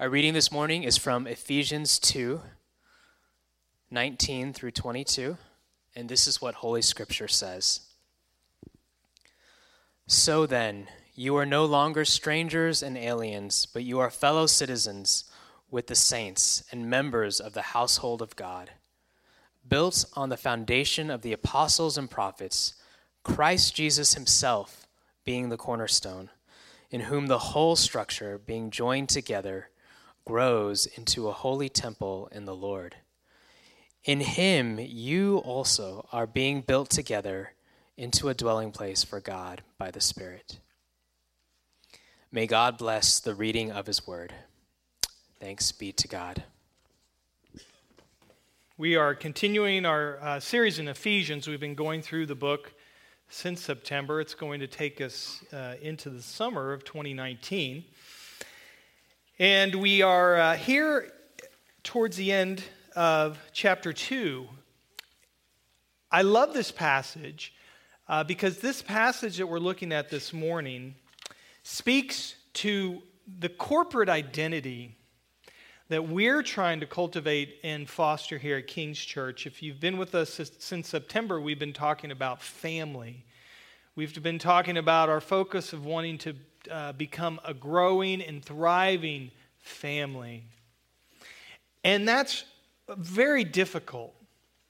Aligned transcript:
Our 0.00 0.08
reading 0.08 0.32
this 0.32 0.50
morning 0.50 0.84
is 0.84 0.96
from 0.96 1.26
Ephesians 1.26 1.98
2 1.98 2.40
19 3.90 4.54
through 4.54 4.70
22, 4.70 5.36
and 5.94 6.08
this 6.08 6.26
is 6.26 6.40
what 6.40 6.54
Holy 6.54 6.80
Scripture 6.80 7.28
says. 7.28 7.80
So 10.06 10.46
then, 10.46 10.88
you 11.14 11.36
are 11.36 11.44
no 11.44 11.66
longer 11.66 12.06
strangers 12.06 12.82
and 12.82 12.96
aliens, 12.96 13.66
but 13.66 13.84
you 13.84 13.98
are 13.98 14.08
fellow 14.08 14.46
citizens 14.46 15.24
with 15.70 15.88
the 15.88 15.94
saints 15.94 16.64
and 16.72 16.88
members 16.88 17.38
of 17.38 17.52
the 17.52 17.62
household 17.62 18.22
of 18.22 18.34
God, 18.34 18.70
built 19.68 20.06
on 20.14 20.30
the 20.30 20.38
foundation 20.38 21.10
of 21.10 21.20
the 21.20 21.34
apostles 21.34 21.98
and 21.98 22.10
prophets, 22.10 22.74
Christ 23.24 23.74
Jesus 23.74 24.14
himself 24.14 24.86
being 25.22 25.50
the 25.50 25.58
cornerstone, 25.58 26.30
in 26.90 27.02
whom 27.02 27.26
the 27.26 27.38
whole 27.38 27.76
structure, 27.76 28.38
being 28.38 28.70
joined 28.70 29.10
together, 29.10 29.68
grows 30.24 30.86
into 30.86 31.28
a 31.28 31.32
holy 31.32 31.68
temple 31.68 32.28
in 32.32 32.44
the 32.44 32.54
Lord. 32.54 32.96
In 34.04 34.20
him 34.20 34.78
you 34.80 35.38
also 35.38 36.08
are 36.12 36.26
being 36.26 36.60
built 36.60 36.90
together 36.90 37.52
into 37.96 38.28
a 38.28 38.34
dwelling 38.34 38.72
place 38.72 39.04
for 39.04 39.20
God 39.20 39.62
by 39.78 39.90
the 39.90 40.00
Spirit. 40.00 40.58
May 42.30 42.46
God 42.46 42.78
bless 42.78 43.20
the 43.20 43.34
reading 43.34 43.70
of 43.70 43.86
his 43.86 44.06
word. 44.06 44.32
Thanks 45.38 45.70
be 45.72 45.92
to 45.92 46.08
God. 46.08 46.44
We 48.78 48.96
are 48.96 49.14
continuing 49.14 49.84
our 49.84 50.18
uh, 50.20 50.40
series 50.40 50.78
in 50.78 50.88
Ephesians. 50.88 51.46
We've 51.46 51.60
been 51.60 51.74
going 51.74 52.02
through 52.02 52.26
the 52.26 52.34
book 52.34 52.72
since 53.28 53.60
September. 53.60 54.20
It's 54.20 54.34
going 54.34 54.60
to 54.60 54.66
take 54.66 55.00
us 55.00 55.44
uh, 55.52 55.74
into 55.80 56.10
the 56.10 56.22
summer 56.22 56.72
of 56.72 56.84
2019. 56.84 57.84
And 59.38 59.76
we 59.76 60.02
are 60.02 60.36
uh, 60.36 60.56
here 60.56 61.10
towards 61.82 62.18
the 62.18 62.30
end 62.32 62.62
of 62.94 63.38
chapter 63.54 63.90
2. 63.90 64.46
I 66.10 66.20
love 66.20 66.52
this 66.52 66.70
passage 66.70 67.54
uh, 68.10 68.24
because 68.24 68.58
this 68.58 68.82
passage 68.82 69.38
that 69.38 69.46
we're 69.46 69.58
looking 69.58 69.90
at 69.90 70.10
this 70.10 70.34
morning 70.34 70.96
speaks 71.62 72.34
to 72.54 73.02
the 73.38 73.48
corporate 73.48 74.10
identity 74.10 74.98
that 75.88 76.06
we're 76.06 76.42
trying 76.42 76.80
to 76.80 76.86
cultivate 76.86 77.58
and 77.64 77.88
foster 77.88 78.36
here 78.36 78.58
at 78.58 78.66
King's 78.66 78.98
Church. 78.98 79.46
If 79.46 79.62
you've 79.62 79.80
been 79.80 79.96
with 79.96 80.14
us 80.14 80.40
since 80.58 80.90
September, 80.90 81.40
we've 81.40 81.58
been 81.58 81.72
talking 81.72 82.10
about 82.10 82.42
family. 82.42 83.24
We've 83.96 84.22
been 84.22 84.38
talking 84.38 84.76
about 84.76 85.08
our 85.08 85.22
focus 85.22 85.72
of 85.72 85.86
wanting 85.86 86.18
to 86.18 86.34
uh, 86.70 86.92
become 86.92 87.40
a 87.44 87.54
growing 87.54 88.22
and 88.22 88.44
thriving 88.44 89.30
family. 89.58 90.44
And 91.84 92.06
that's 92.06 92.44
very 92.96 93.44
difficult 93.44 94.14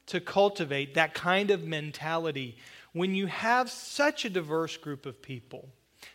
to 0.07 0.21
cultivate 0.21 0.95
that 0.95 1.15
kind 1.15 1.51
of 1.51 1.65
mentality 1.65 2.57
when 2.93 3.15
you 3.15 3.27
have 3.27 3.71
such 3.71 4.25
a 4.25 4.31
diverse 4.31 4.77
group 4.77 5.07
of 5.07 5.23
people, 5.23 5.69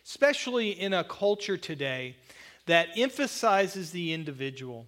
especially 0.04 0.70
in 0.70 0.92
a 0.92 1.04
culture 1.04 1.56
today 1.56 2.16
that 2.66 2.88
emphasizes 2.96 3.90
the 3.90 4.12
individual. 4.12 4.86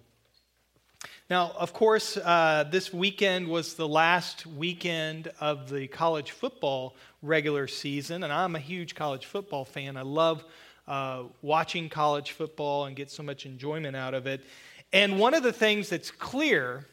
Now, 1.29 1.53
of 1.57 1.73
course, 1.73 2.17
uh, 2.17 2.65
this 2.69 2.93
weekend 2.93 3.47
was 3.47 3.73
the 3.73 3.87
last 3.87 4.45
weekend 4.45 5.31
of 5.39 5.69
the 5.69 5.87
college 5.87 6.31
football 6.31 6.95
regular 7.21 7.67
season, 7.67 8.23
and 8.23 8.31
I'm 8.33 8.55
a 8.55 8.59
huge 8.59 8.95
college 8.95 9.25
football 9.25 9.65
fan. 9.65 9.97
I 9.97 10.01
love 10.01 10.43
uh, 10.91 11.23
watching 11.41 11.87
college 11.87 12.31
football 12.31 12.83
and 12.83 12.97
get 12.97 13.09
so 13.09 13.23
much 13.23 13.45
enjoyment 13.45 13.95
out 13.95 14.13
of 14.13 14.27
it. 14.27 14.43
And 14.91 15.17
one 15.17 15.33
of 15.33 15.41
the 15.41 15.53
things 15.53 15.87
that's 15.87 16.11
clear, 16.11 16.85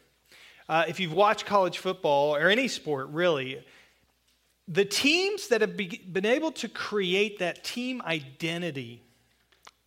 uh, 0.69 0.85
if 0.87 1.01
you've 1.01 1.13
watched 1.13 1.47
college 1.47 1.79
football 1.79 2.37
or 2.37 2.49
any 2.49 2.69
sport 2.69 3.09
really, 3.09 3.61
the 4.69 4.85
teams 4.85 5.49
that 5.49 5.63
have 5.63 5.77
be, 5.77 6.01
been 6.13 6.27
able 6.27 6.53
to 6.53 6.69
create 6.69 7.41
that 7.41 7.65
team 7.65 8.01
identity 8.03 9.03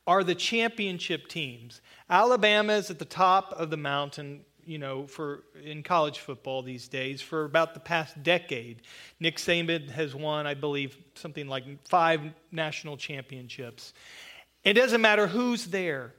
are 0.05 0.25
the 0.25 0.35
championship 0.35 1.29
teams. 1.29 1.79
Alabama 2.09 2.73
is 2.73 2.91
at 2.91 2.99
the 2.99 3.05
top 3.05 3.53
of 3.53 3.69
the 3.69 3.77
mountain 3.77 4.41
you 4.65 4.77
know, 4.77 5.05
for 5.07 5.43
in 5.63 5.83
college 5.83 6.19
football 6.19 6.61
these 6.61 6.87
days 6.87 7.21
for 7.21 7.45
about 7.45 7.73
the 7.73 7.79
past 7.79 8.21
decade. 8.23 8.81
Nick 9.19 9.37
Saban 9.37 9.89
has 9.89 10.15
won, 10.15 10.47
I 10.47 10.53
believe, 10.53 10.97
something 11.15 11.47
like 11.47 11.63
five 11.87 12.21
national 12.51 12.97
championships. 12.97 13.93
It 14.63 14.73
doesn't 14.73 15.01
matter 15.01 15.27
who's 15.27 15.65
there. 15.65 16.13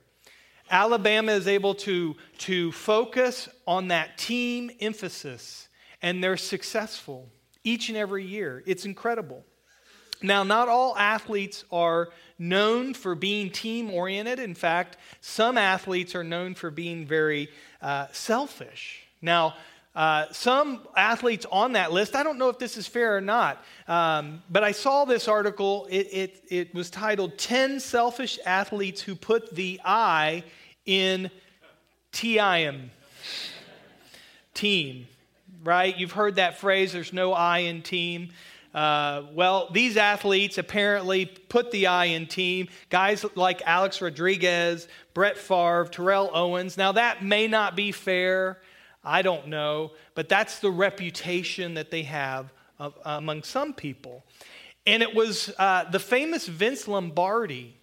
Alabama 0.71 1.33
is 1.33 1.47
able 1.47 1.75
to, 1.75 2.17
to 2.39 2.73
focus 2.73 3.49
on 3.67 3.89
that 3.89 4.17
team 4.17 4.71
emphasis, 4.81 5.69
and 6.01 6.23
they're 6.23 6.37
successful 6.37 7.29
each 7.63 7.89
and 7.89 7.99
every 7.99 8.25
year. 8.25 8.63
It's 8.67 8.85
incredible. 8.85 9.45
Now, 10.23 10.43
not 10.43 10.69
all 10.69 10.97
athletes 10.97 11.65
are 11.71 12.11
known 12.39 12.95
for 12.95 13.15
being 13.15 13.51
team 13.51 13.91
oriented. 13.91 14.39
In 14.39 14.55
fact, 14.55 14.97
some 15.21 15.57
athletes 15.57 16.15
are 16.15 16.25
known 16.25 16.55
for 16.55 16.71
being 16.71 17.07
very 17.07 17.49
uh, 17.81 18.07
selfish. 18.13 19.03
Now, 19.21 19.55
uh, 19.95 20.27
some 20.33 20.81
athletes 20.97 21.45
on 21.53 21.73
that 21.73 21.93
list, 21.93 22.17
I 22.17 22.23
don't 22.23 22.39
know 22.39 22.49
if 22.49 22.59
this 22.59 22.79
is 22.79 22.87
fair 22.87 23.17
or 23.17 23.21
not, 23.21 23.63
um, 23.87 24.43
but 24.51 24.65
I 24.65 24.73
saw 24.73 25.05
this 25.05 25.29
article. 25.29 25.87
It, 25.91 26.09
it, 26.13 26.45
it 26.49 26.75
was 26.75 26.89
titled 26.89 27.37
10 27.37 27.79
Selfish 27.79 28.39
Athletes 28.47 29.03
Who 29.03 29.15
Put 29.15 29.55
the 29.55 29.81
I 29.85 30.45
in 30.87 31.31
TIM. 32.11 32.91
Team, 34.55 35.07
right? 35.63 35.97
You've 35.97 36.13
heard 36.13 36.37
that 36.37 36.59
phrase, 36.59 36.93
there's 36.93 37.13
no 37.13 37.33
I 37.33 37.59
in 37.59 37.83
team. 37.83 38.31
Uh, 38.75 39.25
well, 39.35 39.69
these 39.73 39.97
athletes 39.97 40.57
apparently 40.59 41.27
put 41.27 41.71
the 41.71 41.87
I 41.89 42.07
in 42.07 42.27
team. 42.27 42.69
Guys 42.89 43.25
like 43.35 43.63
Alex 43.67 44.01
Rodriguez, 44.01 44.89
Brett 45.15 45.37
Favre, 45.37 45.89
Terrell 45.91 46.31
Owens. 46.33 46.77
Now, 46.77 46.93
that 46.93 47.23
may 47.25 47.47
not 47.47 47.77
be 47.77 47.93
fair. 47.93 48.61
I 49.05 49.23
don't 49.23 49.49
know. 49.49 49.93
But 50.15 50.29
that's 50.29 50.61
the 50.61 50.71
reputation 50.71 51.75
that 51.75 51.91
they 51.91 52.03
have 52.05 52.53
of, 52.79 52.95
among 53.05 53.43
some 53.43 53.75
people. 53.75 54.25
And 54.87 55.03
it 55.03 55.15
was 55.15 55.53
uh, 55.59 55.85
the 55.91 56.01
famous 56.01 56.47
Vince 56.47 56.89
Lombardi 56.89 57.77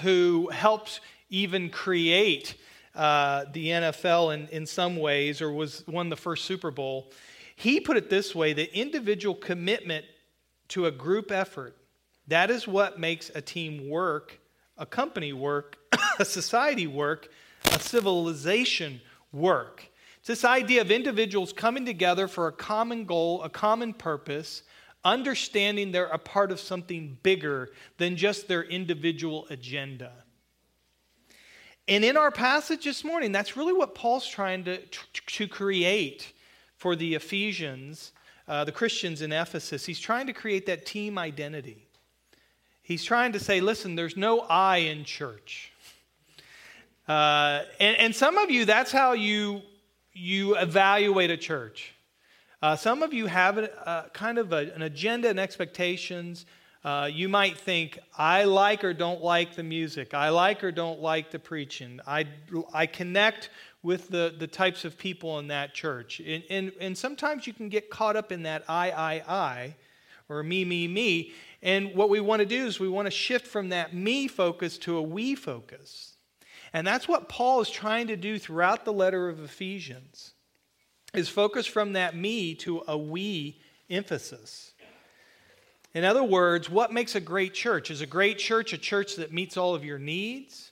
who 0.00 0.48
helped 0.50 1.00
even 1.30 1.70
create 1.70 2.54
uh, 2.94 3.44
the 3.52 3.68
NFL 3.68 4.34
in, 4.34 4.48
in 4.48 4.66
some 4.66 4.96
ways, 4.96 5.40
or 5.40 5.50
was 5.50 5.84
won 5.86 6.10
the 6.10 6.16
first 6.16 6.44
Super 6.44 6.70
Bowl. 6.70 7.10
He 7.62 7.78
put 7.78 7.96
it 7.96 8.10
this 8.10 8.34
way 8.34 8.54
the 8.54 8.76
individual 8.76 9.36
commitment 9.36 10.04
to 10.68 10.86
a 10.86 10.90
group 10.90 11.30
effort, 11.30 11.76
that 12.26 12.50
is 12.50 12.66
what 12.66 12.98
makes 12.98 13.30
a 13.36 13.40
team 13.40 13.88
work, 13.88 14.40
a 14.76 14.84
company 14.84 15.32
work, 15.32 15.76
a 16.18 16.24
society 16.24 16.88
work, 16.88 17.28
a 17.66 17.78
civilization 17.78 19.00
work. 19.30 19.88
It's 20.18 20.26
this 20.26 20.44
idea 20.44 20.80
of 20.80 20.90
individuals 20.90 21.52
coming 21.52 21.86
together 21.86 22.26
for 22.26 22.48
a 22.48 22.52
common 22.52 23.04
goal, 23.04 23.40
a 23.44 23.48
common 23.48 23.94
purpose, 23.94 24.64
understanding 25.04 25.92
they're 25.92 26.06
a 26.06 26.18
part 26.18 26.50
of 26.50 26.58
something 26.58 27.16
bigger 27.22 27.70
than 27.96 28.16
just 28.16 28.48
their 28.48 28.64
individual 28.64 29.46
agenda. 29.50 30.10
And 31.86 32.04
in 32.04 32.16
our 32.16 32.32
passage 32.32 32.84
this 32.86 33.04
morning, 33.04 33.30
that's 33.30 33.56
really 33.56 33.72
what 33.72 33.94
Paul's 33.94 34.26
trying 34.26 34.64
to, 34.64 34.80
to 35.26 35.46
create 35.46 36.32
for 36.82 36.96
the 36.96 37.14
Ephesians, 37.14 38.10
uh, 38.48 38.64
the 38.64 38.72
Christians 38.72 39.22
in 39.22 39.30
Ephesus. 39.30 39.86
He's 39.86 40.00
trying 40.00 40.26
to 40.26 40.32
create 40.32 40.66
that 40.66 40.84
team 40.84 41.16
identity. 41.16 41.86
He's 42.82 43.04
trying 43.04 43.30
to 43.34 43.38
say, 43.38 43.60
listen, 43.60 43.94
there's 43.94 44.16
no 44.16 44.40
I 44.40 44.78
in 44.78 45.04
church. 45.04 45.70
Uh, 47.06 47.60
and, 47.78 47.96
and 47.98 48.16
some 48.16 48.36
of 48.36 48.50
you, 48.50 48.64
that's 48.64 48.90
how 48.90 49.12
you, 49.12 49.62
you 50.12 50.56
evaluate 50.56 51.30
a 51.30 51.36
church. 51.36 51.94
Uh, 52.60 52.74
some 52.74 53.04
of 53.04 53.12
you 53.12 53.26
have 53.26 53.58
a, 53.58 54.10
kind 54.12 54.38
of 54.38 54.52
a, 54.52 54.72
an 54.74 54.82
agenda 54.82 55.28
and 55.28 55.38
expectations. 55.38 56.46
Uh, 56.84 57.08
you 57.12 57.28
might 57.28 57.56
think, 57.56 58.00
I 58.18 58.42
like 58.42 58.82
or 58.82 58.92
don't 58.92 59.22
like 59.22 59.54
the 59.54 59.62
music. 59.62 60.14
I 60.14 60.30
like 60.30 60.64
or 60.64 60.72
don't 60.72 61.00
like 61.00 61.30
the 61.30 61.38
preaching. 61.38 62.00
I, 62.08 62.26
I 62.74 62.86
connect 62.86 63.50
with 63.82 64.08
the, 64.08 64.34
the 64.38 64.46
types 64.46 64.84
of 64.84 64.96
people 64.96 65.38
in 65.38 65.48
that 65.48 65.74
church. 65.74 66.20
And, 66.20 66.44
and, 66.48 66.72
and 66.80 66.96
sometimes 66.96 67.46
you 67.46 67.52
can 67.52 67.68
get 67.68 67.90
caught 67.90 68.16
up 68.16 68.30
in 68.30 68.44
that 68.44 68.64
I, 68.68 68.90
I, 68.90 69.12
I, 69.26 69.76
or 70.28 70.42
me, 70.42 70.64
me, 70.64 70.86
me. 70.86 71.32
And 71.62 71.94
what 71.94 72.08
we 72.08 72.20
want 72.20 72.40
to 72.40 72.46
do 72.46 72.66
is 72.66 72.78
we 72.78 72.88
want 72.88 73.06
to 73.06 73.10
shift 73.10 73.46
from 73.46 73.70
that 73.70 73.94
me 73.94 74.28
focus 74.28 74.78
to 74.78 74.96
a 74.96 75.02
we 75.02 75.34
focus. 75.34 76.14
And 76.72 76.86
that's 76.86 77.06
what 77.06 77.28
Paul 77.28 77.60
is 77.60 77.70
trying 77.70 78.06
to 78.06 78.16
do 78.16 78.38
throughout 78.38 78.84
the 78.84 78.92
letter 78.92 79.28
of 79.28 79.42
Ephesians. 79.42 80.32
Is 81.12 81.28
focus 81.28 81.66
from 81.66 81.92
that 81.92 82.16
me 82.16 82.54
to 82.56 82.82
a 82.88 82.96
we 82.96 83.60
emphasis. 83.90 84.72
In 85.94 86.04
other 86.04 86.24
words, 86.24 86.70
what 86.70 86.92
makes 86.92 87.14
a 87.14 87.20
great 87.20 87.52
church? 87.52 87.90
Is 87.90 88.00
a 88.00 88.06
great 88.06 88.38
church 88.38 88.72
a 88.72 88.78
church 88.78 89.16
that 89.16 89.32
meets 89.32 89.58
all 89.58 89.74
of 89.74 89.84
your 89.84 89.98
needs? 89.98 90.71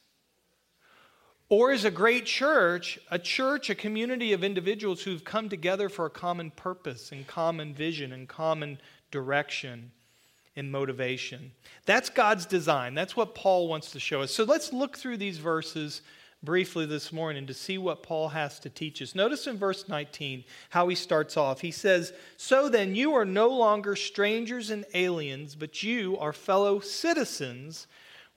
Or 1.50 1.72
is 1.72 1.84
a 1.84 1.90
great 1.90 2.26
church 2.26 2.98
a 3.10 3.18
church, 3.18 3.68
a 3.68 3.74
community 3.74 4.32
of 4.32 4.44
individuals 4.44 5.02
who've 5.02 5.24
come 5.24 5.48
together 5.48 5.88
for 5.88 6.06
a 6.06 6.10
common 6.10 6.52
purpose 6.52 7.12
and 7.12 7.26
common 7.26 7.74
vision 7.74 8.12
and 8.12 8.28
common 8.28 8.80
direction 9.10 9.90
and 10.54 10.70
motivation? 10.70 11.50
That's 11.86 12.08
God's 12.08 12.46
design. 12.46 12.94
That's 12.94 13.16
what 13.16 13.34
Paul 13.34 13.66
wants 13.66 13.90
to 13.90 14.00
show 14.00 14.22
us. 14.22 14.32
So 14.32 14.44
let's 14.44 14.72
look 14.72 14.96
through 14.96 15.16
these 15.16 15.38
verses 15.38 16.02
briefly 16.40 16.86
this 16.86 17.12
morning 17.12 17.48
to 17.48 17.52
see 17.52 17.78
what 17.78 18.04
Paul 18.04 18.28
has 18.28 18.60
to 18.60 18.70
teach 18.70 19.02
us. 19.02 19.16
Notice 19.16 19.48
in 19.48 19.58
verse 19.58 19.88
19 19.88 20.44
how 20.70 20.86
he 20.86 20.94
starts 20.94 21.36
off. 21.36 21.60
He 21.60 21.72
says, 21.72 22.12
So 22.36 22.68
then 22.68 22.94
you 22.94 23.12
are 23.14 23.24
no 23.24 23.48
longer 23.48 23.96
strangers 23.96 24.70
and 24.70 24.84
aliens, 24.94 25.56
but 25.56 25.82
you 25.82 26.16
are 26.18 26.32
fellow 26.32 26.78
citizens 26.78 27.88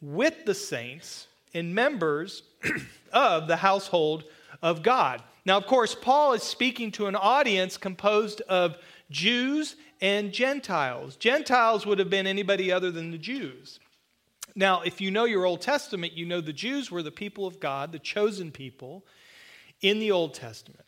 with 0.01 0.45
the 0.45 0.55
saints 0.55 1.27
and 1.53 1.73
members 1.73 2.43
of 3.13 3.47
the 3.47 3.57
household 3.57 4.23
of 4.61 4.83
God. 4.83 5.21
Now, 5.45 5.57
of 5.57 5.67
course, 5.67 5.95
Paul 5.95 6.33
is 6.33 6.43
speaking 6.43 6.91
to 6.93 7.07
an 7.07 7.15
audience 7.15 7.77
composed 7.77 8.41
of 8.41 8.77
Jews 9.11 9.75
and 10.01 10.31
Gentiles. 10.31 11.15
Gentiles 11.17 11.85
would 11.85 11.99
have 11.99 12.09
been 12.09 12.27
anybody 12.27 12.71
other 12.71 12.91
than 12.91 13.11
the 13.11 13.17
Jews. 13.17 13.79
Now, 14.55 14.81
if 14.81 15.01
you 15.01 15.11
know 15.11 15.25
your 15.25 15.45
Old 15.45 15.61
Testament, 15.61 16.13
you 16.13 16.25
know 16.25 16.39
the 16.39 16.53
Jews 16.53 16.91
were 16.91 17.03
the 17.03 17.11
people 17.11 17.45
of 17.45 17.59
God, 17.59 17.91
the 17.91 17.99
chosen 17.99 18.51
people 18.51 19.05
in 19.81 19.99
the 19.99 20.11
Old 20.11 20.33
Testament. 20.33 20.85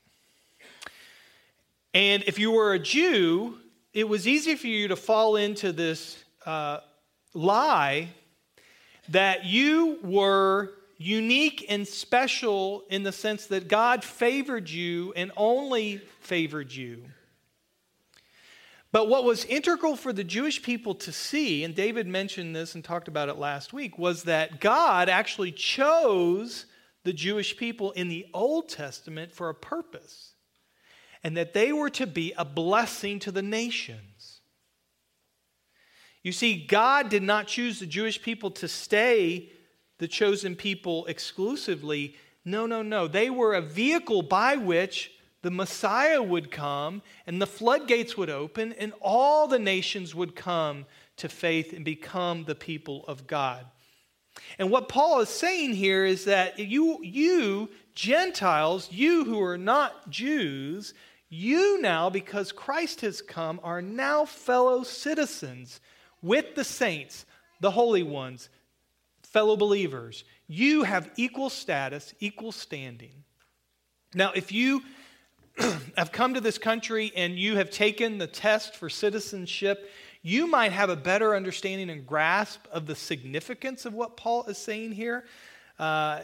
And 1.93 2.23
if 2.27 2.37
you 2.37 2.51
were 2.51 2.73
a 2.73 2.79
Jew, 2.79 3.57
it 3.93 4.07
was 4.07 4.27
easy 4.27 4.55
for 4.55 4.67
you 4.67 4.89
to 4.89 4.95
fall 4.95 5.37
into 5.37 5.71
this 5.71 6.23
uh, 6.45 6.79
lie 7.33 8.09
that 9.09 9.45
you 9.45 9.99
were 10.03 10.71
unique 10.97 11.65
and 11.67 11.87
special 11.87 12.83
in 12.89 13.03
the 13.03 13.11
sense 13.11 13.47
that 13.47 13.67
God 13.67 14.03
favored 14.03 14.69
you 14.69 15.13
and 15.15 15.31
only 15.35 15.97
favored 16.21 16.71
you. 16.71 17.03
But 18.91 19.09
what 19.09 19.25
was 19.25 19.43
integral 19.43 19.97
for 19.97 20.13
the 20.13 20.23
Jewish 20.23 20.63
people 20.63 20.95
to 20.95 21.11
see, 21.11 21.65
and 21.65 21.75
David 21.75 22.07
mentioned 22.07 22.55
this 22.55 22.75
and 22.75 22.83
talked 22.83 23.09
about 23.09 23.27
it 23.27 23.37
last 23.37 23.73
week, 23.73 23.97
was 23.97 24.23
that 24.23 24.61
God 24.61 25.09
actually 25.09 25.51
chose 25.51 26.65
the 27.03 27.11
Jewish 27.11 27.57
people 27.57 27.91
in 27.91 28.07
the 28.07 28.25
Old 28.33 28.69
Testament 28.69 29.33
for 29.33 29.49
a 29.49 29.53
purpose, 29.53 30.33
and 31.25 31.35
that 31.35 31.53
they 31.53 31.73
were 31.73 31.89
to 31.89 32.07
be 32.07 32.33
a 32.37 32.45
blessing 32.45 33.19
to 33.19 33.31
the 33.31 33.41
nations. 33.41 33.99
You 36.25 36.31
see, 36.31 36.55
God 36.55 37.09
did 37.09 37.21
not 37.21 37.45
choose 37.45 37.77
the 37.77 37.85
Jewish 37.85 38.19
people 38.19 38.49
to 38.49 38.67
stay 38.67 39.51
the 39.99 40.07
chosen 40.07 40.55
people 40.55 41.05
exclusively. 41.05 42.15
No, 42.43 42.65
no, 42.65 42.81
no. 42.81 43.07
They 43.07 43.29
were 43.29 43.53
a 43.53 43.61
vehicle 43.61 44.23
by 44.23 44.55
which 44.55 45.11
the 45.43 45.51
Messiah 45.51 46.23
would 46.23 46.49
come 46.49 47.03
and 47.27 47.39
the 47.39 47.45
floodgates 47.45 48.17
would 48.17 48.31
open 48.31 48.73
and 48.73 48.91
all 49.01 49.47
the 49.47 49.59
nations 49.59 50.15
would 50.15 50.35
come 50.35 50.87
to 51.17 51.29
faith 51.29 51.73
and 51.73 51.85
become 51.85 52.45
the 52.45 52.55
people 52.55 53.05
of 53.07 53.27
God. 53.27 53.63
And 54.57 54.71
what 54.71 54.89
Paul 54.89 55.19
is 55.19 55.29
saying 55.29 55.75
here 55.75 56.05
is 56.05 56.25
that 56.25 56.57
you, 56.57 57.03
you 57.03 57.69
Gentiles, 57.93 58.91
you 58.91 59.25
who 59.25 59.39
are 59.43 59.59
not 59.59 60.09
Jews, 60.09 60.95
you 61.29 61.79
now, 61.79 62.09
because 62.09 62.51
Christ 62.51 63.01
has 63.01 63.21
come, 63.21 63.59
are 63.61 63.83
now 63.83 64.25
fellow 64.25 64.81
citizens 64.81 65.81
with 66.25 66.55
the 66.55 66.63
saints, 66.63 67.25
the 67.61 67.71
holy 67.71 68.03
ones, 68.03 68.49
fellow 69.21 69.55
believers. 69.55 70.23
You 70.47 70.83
have 70.83 71.11
equal 71.17 71.49
status, 71.49 72.13
equal 72.19 72.51
standing. 72.51 73.23
Now, 74.13 74.31
if 74.33 74.51
you 74.51 74.81
have 75.97 76.11
come 76.11 76.33
to 76.33 76.41
this 76.41 76.57
country 76.57 77.11
and 77.15 77.37
you 77.37 77.57
have 77.57 77.69
taken 77.69 78.17
the 78.17 78.27
test 78.27 78.75
for 78.75 78.89
citizenship, 78.89 79.91
you 80.23 80.47
might 80.47 80.71
have 80.71 80.89
a 80.89 80.95
better 80.95 81.35
understanding 81.35 81.91
and 81.91 82.07
grasp 82.07 82.65
of 82.71 82.87
the 82.87 82.95
significance 82.95 83.85
of 83.85 83.93
what 83.93 84.17
Paul 84.17 84.45
is 84.45 84.57
saying 84.57 84.93
here. 84.93 85.25
Uh, 85.77 86.21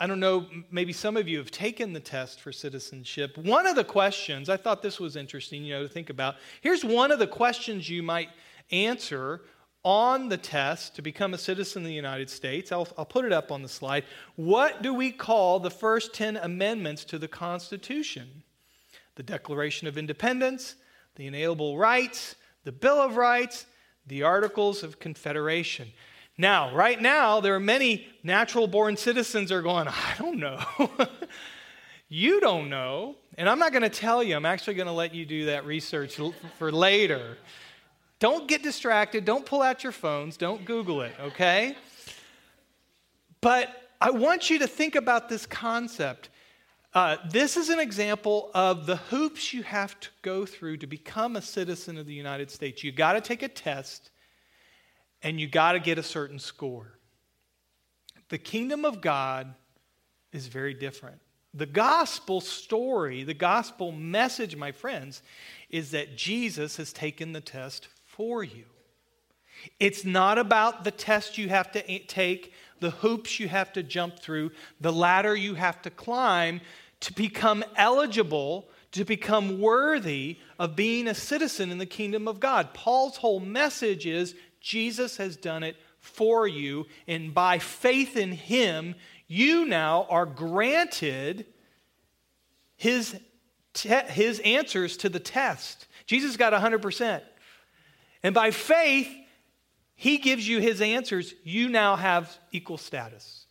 I 0.00 0.06
don't 0.06 0.18
know, 0.18 0.46
maybe 0.70 0.92
some 0.92 1.16
of 1.16 1.28
you 1.28 1.38
have 1.38 1.50
taken 1.50 1.92
the 1.92 2.00
test 2.00 2.40
for 2.40 2.52
citizenship. 2.52 3.36
One 3.38 3.66
of 3.66 3.76
the 3.76 3.84
questions, 3.84 4.48
I 4.48 4.56
thought 4.56 4.82
this 4.82 4.98
was 4.98 5.14
interesting, 5.14 5.62
you 5.62 5.74
know, 5.74 5.82
to 5.82 5.88
think 5.88 6.10
about. 6.10 6.36
Here's 6.62 6.84
one 6.84 7.12
of 7.12 7.18
the 7.18 7.26
questions 7.26 7.88
you 7.88 8.02
might 8.02 8.30
answer 8.70 9.42
on 9.82 10.28
the 10.28 10.36
test 10.36 10.94
to 10.96 11.02
become 11.02 11.32
a 11.32 11.38
citizen 11.38 11.82
of 11.82 11.88
the 11.88 11.94
United 11.94 12.28
States. 12.28 12.70
I'll, 12.70 12.88
I'll 12.98 13.06
put 13.06 13.24
it 13.24 13.32
up 13.32 13.50
on 13.50 13.62
the 13.62 13.68
slide. 13.68 14.04
What 14.36 14.82
do 14.82 14.92
we 14.92 15.10
call 15.10 15.58
the 15.58 15.70
first 15.70 16.12
10 16.12 16.36
amendments 16.36 17.04
to 17.06 17.18
the 17.18 17.28
Constitution? 17.28 18.42
The 19.14 19.22
Declaration 19.22 19.88
of 19.88 19.96
Independence, 19.96 20.76
the 21.16 21.26
Inalienable 21.26 21.78
Rights, 21.78 22.36
the 22.64 22.72
Bill 22.72 23.00
of 23.00 23.16
Rights, 23.16 23.66
the 24.06 24.22
Articles 24.22 24.82
of 24.82 24.98
Confederation. 24.98 25.88
Now, 26.36 26.74
right 26.74 27.00
now, 27.00 27.40
there 27.40 27.54
are 27.54 27.60
many 27.60 28.06
natural 28.22 28.66
born 28.66 28.96
citizens 28.96 29.52
are 29.52 29.62
going, 29.62 29.88
I 29.88 30.14
don't 30.18 30.38
know. 30.38 30.58
you 32.08 32.40
don't 32.40 32.70
know. 32.70 33.16
And 33.36 33.48
I'm 33.48 33.58
not 33.58 33.72
going 33.72 33.82
to 33.82 33.90
tell 33.90 34.22
you. 34.22 34.36
I'm 34.36 34.46
actually 34.46 34.74
going 34.74 34.86
to 34.86 34.92
let 34.92 35.14
you 35.14 35.26
do 35.26 35.46
that 35.46 35.66
research 35.66 36.18
for 36.58 36.72
later. 36.72 37.36
Don't 38.20 38.46
get 38.46 38.62
distracted. 38.62 39.24
Don't 39.24 39.44
pull 39.44 39.62
out 39.62 39.82
your 39.82 39.92
phones. 39.92 40.36
Don't 40.36 40.64
Google 40.64 41.00
it, 41.00 41.14
okay? 41.18 41.74
But 43.40 43.90
I 44.00 44.10
want 44.10 44.50
you 44.50 44.58
to 44.60 44.66
think 44.66 44.94
about 44.94 45.28
this 45.28 45.46
concept. 45.46 46.28
Uh, 46.92 47.16
this 47.30 47.56
is 47.56 47.70
an 47.70 47.80
example 47.80 48.50
of 48.54 48.84
the 48.84 48.96
hoops 48.96 49.54
you 49.54 49.62
have 49.62 49.98
to 50.00 50.08
go 50.22 50.44
through 50.44 50.76
to 50.78 50.86
become 50.86 51.36
a 51.36 51.42
citizen 51.42 51.96
of 51.96 52.06
the 52.06 52.14
United 52.14 52.50
States. 52.50 52.84
You 52.84 52.92
got 52.92 53.14
to 53.14 53.20
take 53.22 53.42
a 53.42 53.48
test 53.48 54.10
and 55.22 55.40
you 55.40 55.46
got 55.46 55.72
to 55.72 55.80
get 55.80 55.98
a 55.98 56.02
certain 56.02 56.38
score. 56.38 56.98
The 58.28 58.38
kingdom 58.38 58.84
of 58.84 59.00
God 59.00 59.54
is 60.32 60.46
very 60.46 60.74
different. 60.74 61.20
The 61.54 61.66
gospel 61.66 62.40
story, 62.40 63.24
the 63.24 63.34
gospel 63.34 63.92
message, 63.92 64.56
my 64.56 64.72
friends, 64.72 65.22
is 65.68 65.90
that 65.92 66.16
Jesus 66.16 66.76
has 66.76 66.92
taken 66.92 67.32
the 67.32 67.40
test 67.40 67.88
for 68.20 68.44
you. 68.44 68.64
It's 69.78 70.04
not 70.04 70.36
about 70.36 70.84
the 70.84 70.90
test 70.90 71.38
you 71.38 71.48
have 71.48 71.72
to 71.72 71.98
take, 72.00 72.52
the 72.78 72.90
hoops 72.90 73.40
you 73.40 73.48
have 73.48 73.72
to 73.72 73.82
jump 73.82 74.18
through, 74.18 74.50
the 74.78 74.92
ladder 74.92 75.34
you 75.34 75.54
have 75.54 75.80
to 75.80 75.90
climb 75.90 76.60
to 77.00 77.14
become 77.14 77.64
eligible, 77.76 78.68
to 78.92 79.06
become 79.06 79.58
worthy 79.58 80.36
of 80.58 80.76
being 80.76 81.08
a 81.08 81.14
citizen 81.14 81.70
in 81.70 81.78
the 81.78 81.86
kingdom 81.86 82.28
of 82.28 82.40
God. 82.40 82.74
Paul's 82.74 83.16
whole 83.16 83.40
message 83.40 84.04
is 84.04 84.34
Jesus 84.60 85.16
has 85.16 85.34
done 85.34 85.62
it 85.62 85.76
for 85.98 86.46
you, 86.46 86.84
and 87.08 87.32
by 87.32 87.58
faith 87.58 88.18
in 88.18 88.32
him, 88.32 88.96
you 89.28 89.64
now 89.64 90.06
are 90.10 90.26
granted 90.26 91.46
his, 92.76 93.18
te- 93.72 93.88
his 93.88 94.40
answers 94.40 94.98
to 94.98 95.08
the 95.08 95.20
test. 95.20 95.86
Jesus 96.04 96.36
got 96.36 96.52
100%. 96.52 97.22
And 98.22 98.34
by 98.34 98.50
faith, 98.50 99.08
he 99.94 100.18
gives 100.18 100.46
you 100.46 100.60
his 100.60 100.80
answers. 100.80 101.34
You 101.44 101.68
now 101.68 101.96
have 101.96 102.38
equal 102.52 102.78
status. 102.78 103.46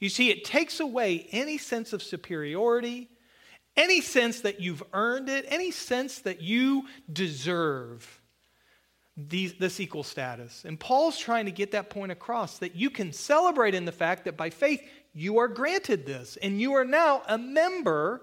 You 0.00 0.08
see, 0.08 0.30
it 0.30 0.44
takes 0.44 0.80
away 0.80 1.26
any 1.32 1.58
sense 1.58 1.92
of 1.92 2.02
superiority, 2.02 3.08
any 3.76 4.00
sense 4.00 4.40
that 4.40 4.60
you've 4.60 4.82
earned 4.92 5.28
it, 5.28 5.44
any 5.48 5.70
sense 5.70 6.20
that 6.20 6.40
you 6.40 6.86
deserve 7.12 8.20
these, 9.16 9.54
this 9.54 9.80
equal 9.80 10.04
status. 10.04 10.64
And 10.64 10.78
Paul's 10.78 11.18
trying 11.18 11.46
to 11.46 11.52
get 11.52 11.72
that 11.72 11.90
point 11.90 12.12
across 12.12 12.58
that 12.58 12.76
you 12.76 12.90
can 12.90 13.12
celebrate 13.12 13.74
in 13.74 13.84
the 13.84 13.92
fact 13.92 14.24
that 14.24 14.36
by 14.36 14.50
faith 14.50 14.80
you 15.12 15.38
are 15.38 15.48
granted 15.48 16.06
this, 16.06 16.36
and 16.40 16.60
you 16.60 16.74
are 16.74 16.84
now 16.84 17.22
a 17.26 17.36
member 17.36 18.22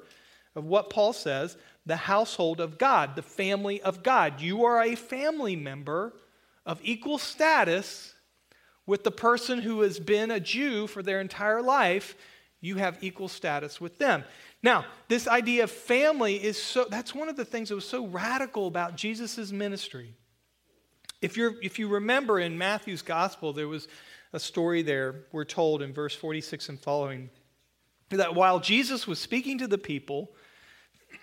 of 0.55 0.63
what 0.63 0.89
Paul 0.89 1.11
says 1.11 1.57
the 1.85 1.95
household 1.95 2.59
of 2.59 2.77
God, 2.77 3.15
the 3.15 3.21
family 3.21 3.81
of 3.81 4.03
God. 4.03 4.41
You 4.41 4.65
are 4.65 4.81
a 4.81 4.95
family 4.95 5.55
member 5.55 6.13
of 6.65 6.79
equal 6.83 7.17
status 7.17 8.15
with 8.85 9.03
the 9.03 9.11
person 9.11 9.59
who 9.59 9.81
has 9.81 9.99
been 9.99 10.31
a 10.31 10.39
Jew 10.39 10.87
for 10.87 11.03
their 11.03 11.21
entire 11.21 11.61
life. 11.61 12.15
You 12.61 12.77
have 12.77 13.03
equal 13.03 13.27
status 13.27 13.79
with 13.79 13.97
them. 13.99 14.23
Now, 14.63 14.85
this 15.07 15.27
idea 15.27 15.65
of 15.65 15.71
family 15.71 16.43
is 16.43 16.61
so, 16.61 16.85
that's 16.89 17.13
one 17.13 17.29
of 17.29 17.35
the 17.35 17.45
things 17.45 17.69
that 17.69 17.75
was 17.75 17.87
so 17.87 18.07
radical 18.07 18.67
about 18.67 18.95
Jesus' 18.95 19.51
ministry. 19.51 20.15
If, 21.21 21.37
you're, 21.37 21.53
if 21.61 21.77
you 21.77 21.87
remember 21.87 22.39
in 22.39 22.57
Matthew's 22.57 23.03
gospel, 23.03 23.53
there 23.53 23.67
was 23.67 23.87
a 24.33 24.39
story 24.39 24.81
there, 24.81 25.25
we're 25.31 25.45
told 25.45 25.81
in 25.81 25.93
verse 25.93 26.15
46 26.15 26.69
and 26.69 26.79
following, 26.79 27.29
that 28.09 28.35
while 28.35 28.59
Jesus 28.59 29.07
was 29.07 29.19
speaking 29.19 29.57
to 29.59 29.67
the 29.67 29.77
people, 29.77 30.31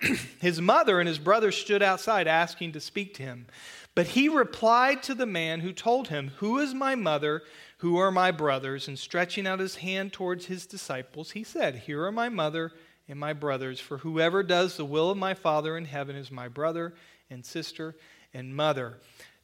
his 0.41 0.61
mother 0.61 1.01
and 1.01 1.09
his 1.09 1.19
brother 1.19 1.53
stood 1.53 1.83
outside 1.83 2.27
asking 2.27 2.73
to 2.73 2.81
speak 2.81 3.15
to 3.15 3.23
him. 3.23 3.47
But 3.95 4.09
he 4.09 4.29
replied 4.29 5.03
to 5.05 5.15
the 5.15 5.27
man 5.27 5.61
who 5.61 5.73
told 5.73 6.09
him, 6.09 6.33
Who 6.39 6.59
is 6.59 6.73
my 6.73 6.95
mother? 6.95 7.43
who 7.83 7.97
are 7.97 8.13
my 8.13 8.31
brothers, 8.31 8.87
and 8.87 8.97
stretching 8.97 9.45
out 9.45 9.59
his 9.59 9.75
hand 9.75 10.13
towards 10.13 10.47
his 10.47 10.67
disciples, 10.67 11.33
he 11.33 11.43
said, 11.43 11.75
Here 11.75 12.05
are 12.05 12.13
my 12.13 12.29
mother 12.29 12.71
and 13.09 13.19
my 13.19 13.33
brothers, 13.33 13.81
for 13.81 13.99
whoever 13.99 14.45
does 14.45 14.77
the 14.77 14.85
will 14.85 15.11
of 15.11 15.19
my 15.19 15.35
Father 15.35 15.77
in 15.77 15.85
heaven 15.85 16.15
is 16.15 16.31
my 16.31 16.47
brother 16.47 16.95
and 17.29 17.45
sister 17.45 17.97
and 18.33 18.55
mother. 18.55 19.01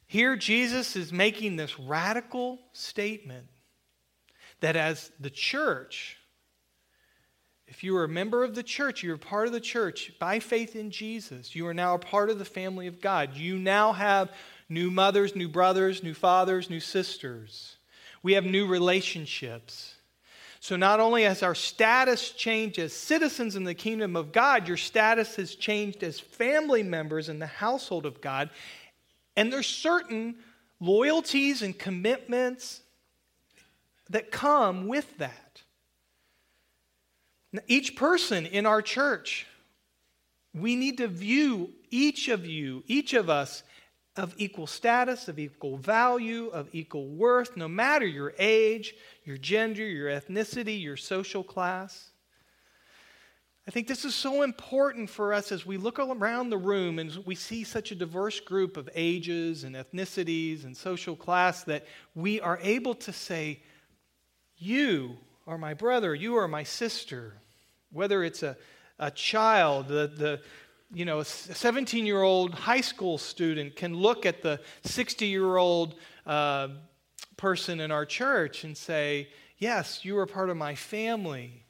Here, 0.07 0.37
Jesus 0.37 0.95
is 0.95 1.11
making 1.11 1.57
this 1.57 1.77
radical 1.77 2.59
statement 2.71 3.47
that 4.61 4.77
as 4.77 5.11
the 5.19 5.29
church, 5.29 6.17
if 7.69 7.83
you 7.83 7.95
are 7.95 8.03
a 8.03 8.09
member 8.09 8.43
of 8.43 8.55
the 8.55 8.63
church, 8.63 9.03
you're 9.03 9.15
part 9.15 9.45
of 9.45 9.53
the 9.53 9.59
church 9.59 10.11
by 10.17 10.39
faith 10.39 10.75
in 10.75 10.89
Jesus, 10.89 11.55
you 11.55 11.67
are 11.67 11.73
now 11.73 11.93
a 11.93 11.99
part 11.99 12.31
of 12.31 12.39
the 12.39 12.45
family 12.45 12.87
of 12.87 12.99
God. 12.99 13.35
You 13.35 13.59
now 13.59 13.93
have 13.93 14.33
new 14.67 14.89
mothers, 14.89 15.35
new 15.35 15.47
brothers, 15.47 16.01
new 16.01 16.15
fathers, 16.15 16.69
new 16.69 16.79
sisters. 16.79 17.77
We 18.23 18.33
have 18.33 18.43
new 18.43 18.65
relationships. 18.65 19.95
So, 20.59 20.75
not 20.75 20.99
only 20.99 21.23
has 21.23 21.43
our 21.43 21.55
status 21.55 22.31
changed 22.31 22.79
as 22.79 22.91
citizens 22.91 23.55
in 23.55 23.63
the 23.63 23.75
kingdom 23.75 24.15
of 24.15 24.31
God, 24.31 24.67
your 24.67 24.75
status 24.75 25.35
has 25.35 25.53
changed 25.53 26.03
as 26.03 26.19
family 26.19 26.83
members 26.83 27.29
in 27.29 27.37
the 27.37 27.47
household 27.47 28.05
of 28.05 28.19
God. 28.19 28.49
And 29.37 29.53
there's 29.53 29.67
certain 29.67 30.35
loyalties 30.79 31.61
and 31.61 31.77
commitments 31.77 32.81
that 34.09 34.31
come 34.31 34.87
with 34.87 35.19
that. 35.19 35.61
Each 37.67 37.95
person 37.95 38.45
in 38.45 38.65
our 38.65 38.81
church, 38.81 39.47
we 40.53 40.75
need 40.75 40.97
to 40.97 41.07
view 41.07 41.71
each 41.89 42.27
of 42.27 42.45
you, 42.45 42.83
each 42.87 43.13
of 43.13 43.29
us, 43.29 43.63
of 44.15 44.35
equal 44.37 44.67
status, 44.67 45.27
of 45.27 45.39
equal 45.39 45.77
value, 45.77 46.47
of 46.47 46.67
equal 46.73 47.07
worth, 47.07 47.55
no 47.55 47.67
matter 47.67 48.05
your 48.05 48.33
age, 48.37 48.93
your 49.23 49.37
gender, 49.37 49.83
your 49.83 50.09
ethnicity, 50.09 50.81
your 50.81 50.97
social 50.97 51.43
class. 51.43 52.11
I 53.67 53.71
think 53.71 53.87
this 53.87 54.03
is 54.03 54.15
so 54.15 54.41
important 54.41 55.09
for 55.09 55.31
us 55.31 55.51
as 55.51 55.65
we 55.65 55.77
look 55.77 55.99
around 55.99 56.49
the 56.49 56.57
room 56.57 56.97
and 56.97 57.15
we 57.25 57.35
see 57.35 57.63
such 57.63 57.91
a 57.91 57.95
diverse 57.95 58.39
group 58.39 58.77
of 58.77 58.89
ages 58.95 59.63
and 59.63 59.75
ethnicities 59.75 60.65
and 60.65 60.75
social 60.75 61.15
class 61.15 61.63
that 61.65 61.85
we 62.15 62.41
are 62.41 62.59
able 62.63 62.95
to 62.95 63.13
say, 63.13 63.61
You 64.57 65.17
are 65.49 65.57
my 65.57 65.73
brother, 65.73 66.13
you 66.13 66.35
are 66.35 66.47
my 66.47 66.61
sister. 66.61 67.33
Whether 67.91 68.23
it's 68.23 68.43
a, 68.43 68.55
a 68.99 69.09
child, 69.09 69.87
the, 69.87 70.05
the, 70.15 70.41
you 70.93 71.05
know, 71.05 71.19
a 71.19 71.25
17 71.25 72.05
year 72.05 72.21
old 72.21 72.53
high 72.53 72.81
school 72.81 73.17
student 73.17 73.75
can 73.75 73.95
look 73.95 74.27
at 74.27 74.43
the 74.43 74.61
60 74.83 75.25
year 75.25 75.57
old 75.57 75.95
uh, 76.27 76.67
person 77.35 77.79
in 77.79 77.89
our 77.91 78.05
church 78.05 78.63
and 78.63 78.77
say, 78.77 79.29
Yes, 79.57 80.05
you 80.05 80.19
are 80.19 80.27
part 80.27 80.51
of 80.51 80.55
my 80.55 80.75
family. 80.75 81.65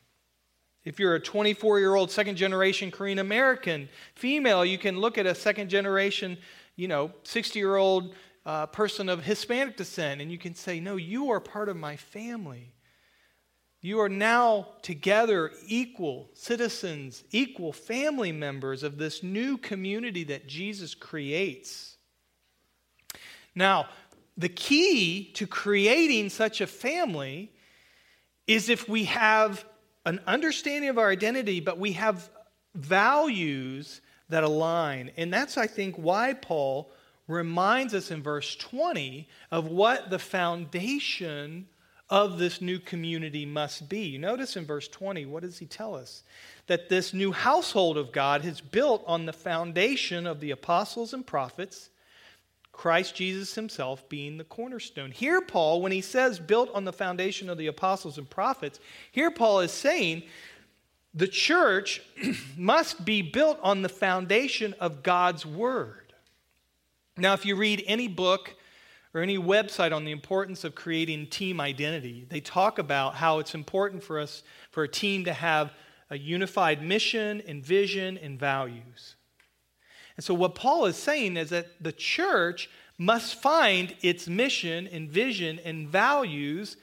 If 0.83 0.99
you're 0.99 1.15
a 1.15 1.19
24 1.19 1.79
year 1.79 1.95
old 1.95 2.11
second 2.11 2.35
generation 2.35 2.91
Korean 2.91 3.19
American 3.19 3.87
female, 4.13 4.65
you 4.65 4.77
can 4.77 4.99
look 4.99 5.17
at 5.17 5.25
a 5.25 5.33
second 5.33 5.69
generation, 5.69 6.37
you 6.75 6.89
know, 6.89 7.13
60 7.23 7.57
year 7.57 7.77
old 7.77 8.13
uh, 8.45 8.65
person 8.65 9.07
of 9.07 9.23
Hispanic 9.23 9.77
descent 9.77 10.19
and 10.19 10.29
you 10.29 10.37
can 10.37 10.53
say, 10.53 10.81
No, 10.81 10.97
you 10.97 11.31
are 11.31 11.39
part 11.39 11.69
of 11.69 11.77
my 11.77 11.95
family. 11.95 12.73
You 13.81 14.01
are 14.01 14.09
now 14.09 14.67
together 14.81 15.51
equal 15.65 16.29
citizens, 16.33 17.23
equal 17.31 17.71
family 17.71 18.31
members 18.31 18.83
of 18.83 18.97
this 18.97 19.23
new 19.23 19.57
community 19.57 20.25
that 20.25 20.47
Jesus 20.47 20.93
creates. 20.93 21.95
Now, 23.55 23.87
the 24.37 24.49
key 24.49 25.31
to 25.35 25.47
creating 25.47 26.29
such 26.29 26.59
a 26.59 26.67
family 26.67 27.51
is 28.47 28.67
if 28.69 28.89
we 28.89 29.05
have 29.05 29.65
an 30.05 30.19
understanding 30.27 30.89
of 30.89 30.97
our 30.97 31.09
identity, 31.09 31.59
but 31.59 31.77
we 31.77 31.93
have 31.93 32.29
values 32.75 34.01
that 34.29 34.43
align. 34.43 35.11
And 35.17 35.33
that's, 35.33 35.57
I 35.57 35.67
think, 35.67 35.95
why 35.95 36.33
Paul 36.33 36.91
reminds 37.27 37.93
us 37.93 38.11
in 38.11 38.23
verse 38.23 38.55
20 38.55 39.27
of 39.51 39.67
what 39.67 40.09
the 40.09 40.19
foundation 40.19 41.67
of 42.09 42.39
this 42.39 42.59
new 42.59 42.79
community 42.79 43.45
must 43.45 43.87
be. 43.87 43.99
You 43.99 44.19
notice 44.19 44.55
in 44.55 44.65
verse 44.65 44.87
20, 44.87 45.25
what 45.25 45.43
does 45.43 45.59
he 45.59 45.65
tell 45.65 45.95
us? 45.95 46.23
That 46.67 46.89
this 46.89 47.13
new 47.13 47.31
household 47.31 47.97
of 47.97 48.11
God 48.11 48.45
is 48.45 48.61
built 48.61 49.03
on 49.05 49.25
the 49.25 49.33
foundation 49.33 50.25
of 50.25 50.39
the 50.39 50.51
apostles 50.51 51.13
and 51.13 51.25
prophets, 51.25 51.89
Christ 52.71 53.15
Jesus 53.15 53.55
himself 53.55 54.07
being 54.09 54.37
the 54.37 54.43
cornerstone. 54.43 55.11
Here, 55.11 55.41
Paul, 55.41 55.81
when 55.81 55.91
he 55.91 56.01
says 56.01 56.39
built 56.39 56.69
on 56.73 56.85
the 56.85 56.93
foundation 56.93 57.49
of 57.49 57.57
the 57.57 57.67
apostles 57.67 58.17
and 58.17 58.29
prophets, 58.29 58.79
here 59.11 59.29
Paul 59.29 59.59
is 59.59 59.71
saying 59.71 60.23
the 61.13 61.27
church 61.27 62.01
must 62.57 63.05
be 63.05 63.21
built 63.21 63.59
on 63.61 63.81
the 63.81 63.89
foundation 63.89 64.73
of 64.79 65.03
God's 65.03 65.45
word. 65.45 66.13
Now, 67.17 67.33
if 67.33 67.45
you 67.45 67.55
read 67.55 67.83
any 67.85 68.07
book, 68.07 68.55
or 69.13 69.21
any 69.21 69.37
website 69.37 69.93
on 69.93 70.05
the 70.05 70.11
importance 70.11 70.63
of 70.63 70.75
creating 70.75 71.27
team 71.27 71.59
identity. 71.59 72.25
They 72.29 72.41
talk 72.41 72.77
about 72.77 73.15
how 73.15 73.39
it's 73.39 73.55
important 73.55 74.03
for 74.03 74.19
us, 74.19 74.43
for 74.71 74.83
a 74.83 74.87
team 74.87 75.25
to 75.25 75.33
have 75.33 75.73
a 76.09 76.17
unified 76.17 76.83
mission 76.83 77.41
and 77.47 77.63
vision 77.63 78.17
and 78.17 78.39
values. 78.39 79.15
And 80.17 80.23
so, 80.23 80.33
what 80.33 80.55
Paul 80.55 80.85
is 80.85 80.97
saying 80.97 81.37
is 81.37 81.49
that 81.51 81.81
the 81.81 81.91
church 81.93 82.69
must 82.97 83.41
find 83.41 83.95
its 84.01 84.27
mission 84.27 84.85
and 84.87 85.09
vision 85.09 85.59
and 85.63 85.87
values 85.87 86.75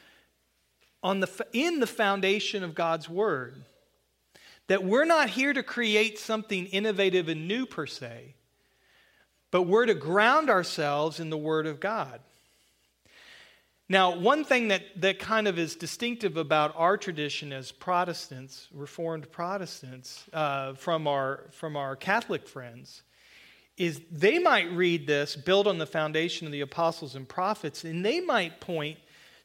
on 1.03 1.21
the, 1.21 1.47
in 1.53 1.79
the 1.79 1.87
foundation 1.87 2.65
of 2.65 2.75
God's 2.75 3.09
Word. 3.09 3.65
That 4.69 4.83
we're 4.83 5.05
not 5.05 5.29
here 5.29 5.53
to 5.53 5.63
create 5.63 6.19
something 6.19 6.67
innovative 6.67 7.29
and 7.29 7.47
new 7.47 7.67
per 7.67 7.87
se, 7.87 8.36
but 9.51 9.63
we're 9.63 9.87
to 9.87 9.95
ground 9.95 10.51
ourselves 10.51 11.21
in 11.21 11.31
the 11.31 11.37
Word 11.37 11.67
of 11.67 11.81
God. 11.81 12.21
Now, 13.89 14.17
one 14.17 14.45
thing 14.45 14.69
that, 14.69 14.83
that 15.01 15.21
kind 15.21 15.47
of 15.47 15.61
is 15.61 15.77
distinctive 15.77 16.37
about 16.37 16.75
our 16.77 16.97
tradition 16.97 17.53
as 17.53 17.71
Protestants, 17.71 18.67
Reformed 18.73 19.31
Protestants, 19.31 20.25
uh, 20.33 20.75
from, 20.75 21.07
our, 21.07 21.45
from 21.53 21.77
our 21.77 21.95
Catholic 21.95 22.49
friends, 22.49 23.03
is 23.77 24.01
they 24.11 24.41
might 24.41 24.73
read 24.73 25.07
this, 25.07 25.37
built 25.37 25.69
on 25.69 25.79
the 25.79 25.87
foundation 25.87 26.47
of 26.47 26.53
the 26.53 26.63
apostles 26.63 27.15
and 27.15 27.29
prophets, 27.29 27.85
and 27.85 28.05
they 28.05 28.21
might 28.21 28.61
point 28.61 28.99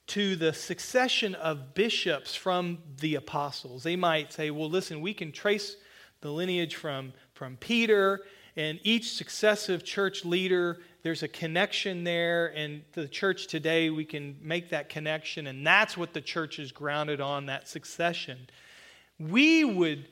to 0.07 0.35
the 0.35 0.53
succession 0.53 1.35
of 1.35 1.75
bishops 1.75 2.33
from 2.33 2.79
the 2.99 3.15
apostles. 3.15 3.83
They 3.83 3.95
might 3.95 4.33
say, 4.33 4.49
well, 4.49 4.69
listen, 4.69 5.01
we 5.01 5.13
can 5.13 5.31
trace 5.31 5.75
the 6.21 6.31
lineage 6.31 6.75
from, 6.75 7.13
from 7.33 7.57
Peter 7.57 8.21
and 8.55 8.79
each 8.83 9.13
successive 9.13 9.83
church 9.83 10.25
leader, 10.25 10.79
there's 11.03 11.23
a 11.23 11.27
connection 11.27 12.03
there. 12.03 12.47
And 12.47 12.83
the 12.93 13.07
church 13.07 13.47
today, 13.47 13.89
we 13.89 14.05
can 14.05 14.37
make 14.41 14.69
that 14.69 14.89
connection. 14.89 15.47
And 15.47 15.65
that's 15.65 15.97
what 15.97 16.13
the 16.13 16.21
church 16.21 16.59
is 16.59 16.71
grounded 16.71 17.21
on 17.21 17.45
that 17.45 17.67
succession. 17.67 18.49
We 19.19 19.63
would 19.63 20.07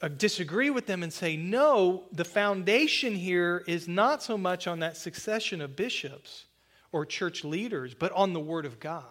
uh, 0.00 0.08
disagree 0.08 0.70
with 0.70 0.86
them 0.86 1.02
and 1.02 1.12
say, 1.12 1.36
no, 1.36 2.04
the 2.12 2.24
foundation 2.24 3.16
here 3.16 3.64
is 3.66 3.88
not 3.88 4.22
so 4.22 4.38
much 4.38 4.66
on 4.66 4.78
that 4.80 4.96
succession 4.96 5.60
of 5.60 5.74
bishops 5.74 6.44
or 6.92 7.04
church 7.04 7.44
leaders, 7.44 7.94
but 7.94 8.12
on 8.12 8.32
the 8.32 8.40
Word 8.40 8.64
of 8.64 8.78
God. 8.78 9.04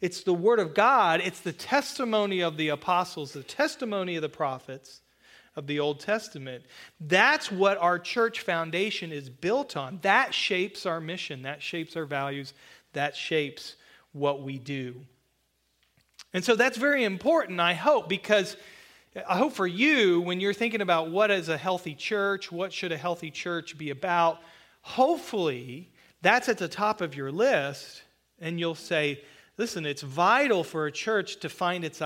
It's 0.00 0.22
the 0.22 0.34
Word 0.34 0.58
of 0.58 0.74
God, 0.74 1.20
it's 1.22 1.40
the 1.40 1.52
testimony 1.52 2.42
of 2.42 2.56
the 2.56 2.68
apostles, 2.68 3.32
the 3.32 3.42
testimony 3.42 4.16
of 4.16 4.22
the 4.22 4.28
prophets 4.28 5.00
of 5.56 5.66
the 5.66 5.80
Old 5.80 6.00
Testament. 6.00 6.64
That's 7.00 7.50
what 7.50 7.78
our 7.78 7.98
church 7.98 8.40
foundation 8.40 9.10
is 9.10 9.28
built 9.28 9.76
on. 9.76 9.98
That 10.02 10.34
shapes 10.34 10.86
our 10.86 11.00
mission, 11.00 11.42
that 11.42 11.62
shapes 11.62 11.96
our 11.96 12.04
values, 12.04 12.52
that 12.92 13.16
shapes 13.16 13.76
what 14.12 14.42
we 14.42 14.58
do. 14.58 14.94
And 16.32 16.44
so 16.44 16.54
that's 16.54 16.76
very 16.76 17.04
important, 17.04 17.60
I 17.60 17.72
hope, 17.72 18.08
because 18.08 18.56
I 19.26 19.38
hope 19.38 19.54
for 19.54 19.66
you, 19.66 20.20
when 20.20 20.40
you're 20.40 20.52
thinking 20.52 20.82
about 20.82 21.10
what 21.10 21.30
is 21.30 21.48
a 21.48 21.56
healthy 21.56 21.94
church, 21.94 22.52
what 22.52 22.72
should 22.72 22.92
a 22.92 22.98
healthy 22.98 23.30
church 23.30 23.78
be 23.78 23.88
about, 23.88 24.40
hopefully 24.82 25.90
that's 26.20 26.50
at 26.50 26.58
the 26.58 26.68
top 26.68 27.00
of 27.00 27.14
your 27.14 27.32
list, 27.32 28.02
and 28.38 28.60
you'll 28.60 28.74
say, 28.74 29.22
listen, 29.58 29.86
it's 29.86 30.02
vital 30.02 30.64
for 30.64 30.86
a 30.86 30.92
church 30.92 31.40
to 31.40 31.48
find 31.48 31.84
its 31.84 32.02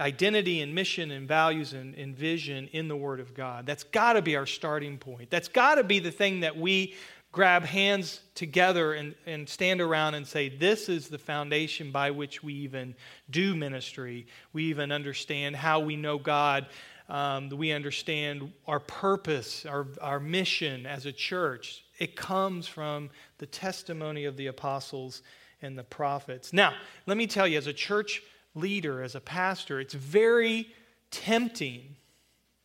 identity 0.00 0.60
and 0.60 0.74
mission 0.74 1.10
and 1.10 1.28
values 1.28 1.72
and, 1.72 1.94
and 1.94 2.16
vision 2.16 2.68
in 2.72 2.88
the 2.88 2.96
Word 2.96 3.20
of 3.20 3.34
God. 3.34 3.66
That's 3.66 3.84
got 3.84 4.14
to 4.14 4.22
be 4.22 4.36
our 4.36 4.46
starting 4.46 4.98
point. 4.98 5.30
That's 5.30 5.48
got 5.48 5.76
to 5.76 5.84
be 5.84 5.98
the 5.98 6.10
thing 6.10 6.40
that 6.40 6.56
we 6.56 6.94
grab 7.32 7.64
hands 7.64 8.20
together 8.34 8.94
and, 8.94 9.14
and 9.26 9.46
stand 9.46 9.80
around 9.80 10.14
and 10.14 10.26
say, 10.26 10.48
This 10.48 10.88
is 10.88 11.08
the 11.08 11.18
foundation 11.18 11.90
by 11.90 12.10
which 12.10 12.42
we 12.42 12.54
even 12.54 12.94
do 13.30 13.54
ministry. 13.54 14.26
We 14.52 14.64
even 14.64 14.90
understand 14.90 15.56
how 15.56 15.80
we 15.80 15.96
know 15.96 16.18
God. 16.18 16.66
Um, 17.08 17.50
we 17.50 17.70
understand 17.70 18.52
our 18.66 18.80
purpose, 18.80 19.64
our, 19.64 19.86
our 20.00 20.18
mission 20.18 20.86
as 20.86 21.06
a 21.06 21.12
church. 21.12 21.84
It 21.98 22.16
comes 22.16 22.66
from 22.66 23.10
the 23.38 23.46
testimony 23.46 24.24
of 24.24 24.36
the 24.36 24.48
apostles 24.48 25.22
and 25.66 25.78
the 25.78 25.84
prophets. 25.84 26.52
Now, 26.52 26.72
let 27.04 27.16
me 27.16 27.26
tell 27.26 27.46
you, 27.46 27.58
as 27.58 27.66
a 27.66 27.72
church 27.72 28.22
leader, 28.54 29.02
as 29.02 29.14
a 29.14 29.20
pastor, 29.20 29.80
it's 29.80 29.94
very 29.94 30.68
tempting. 31.10 31.96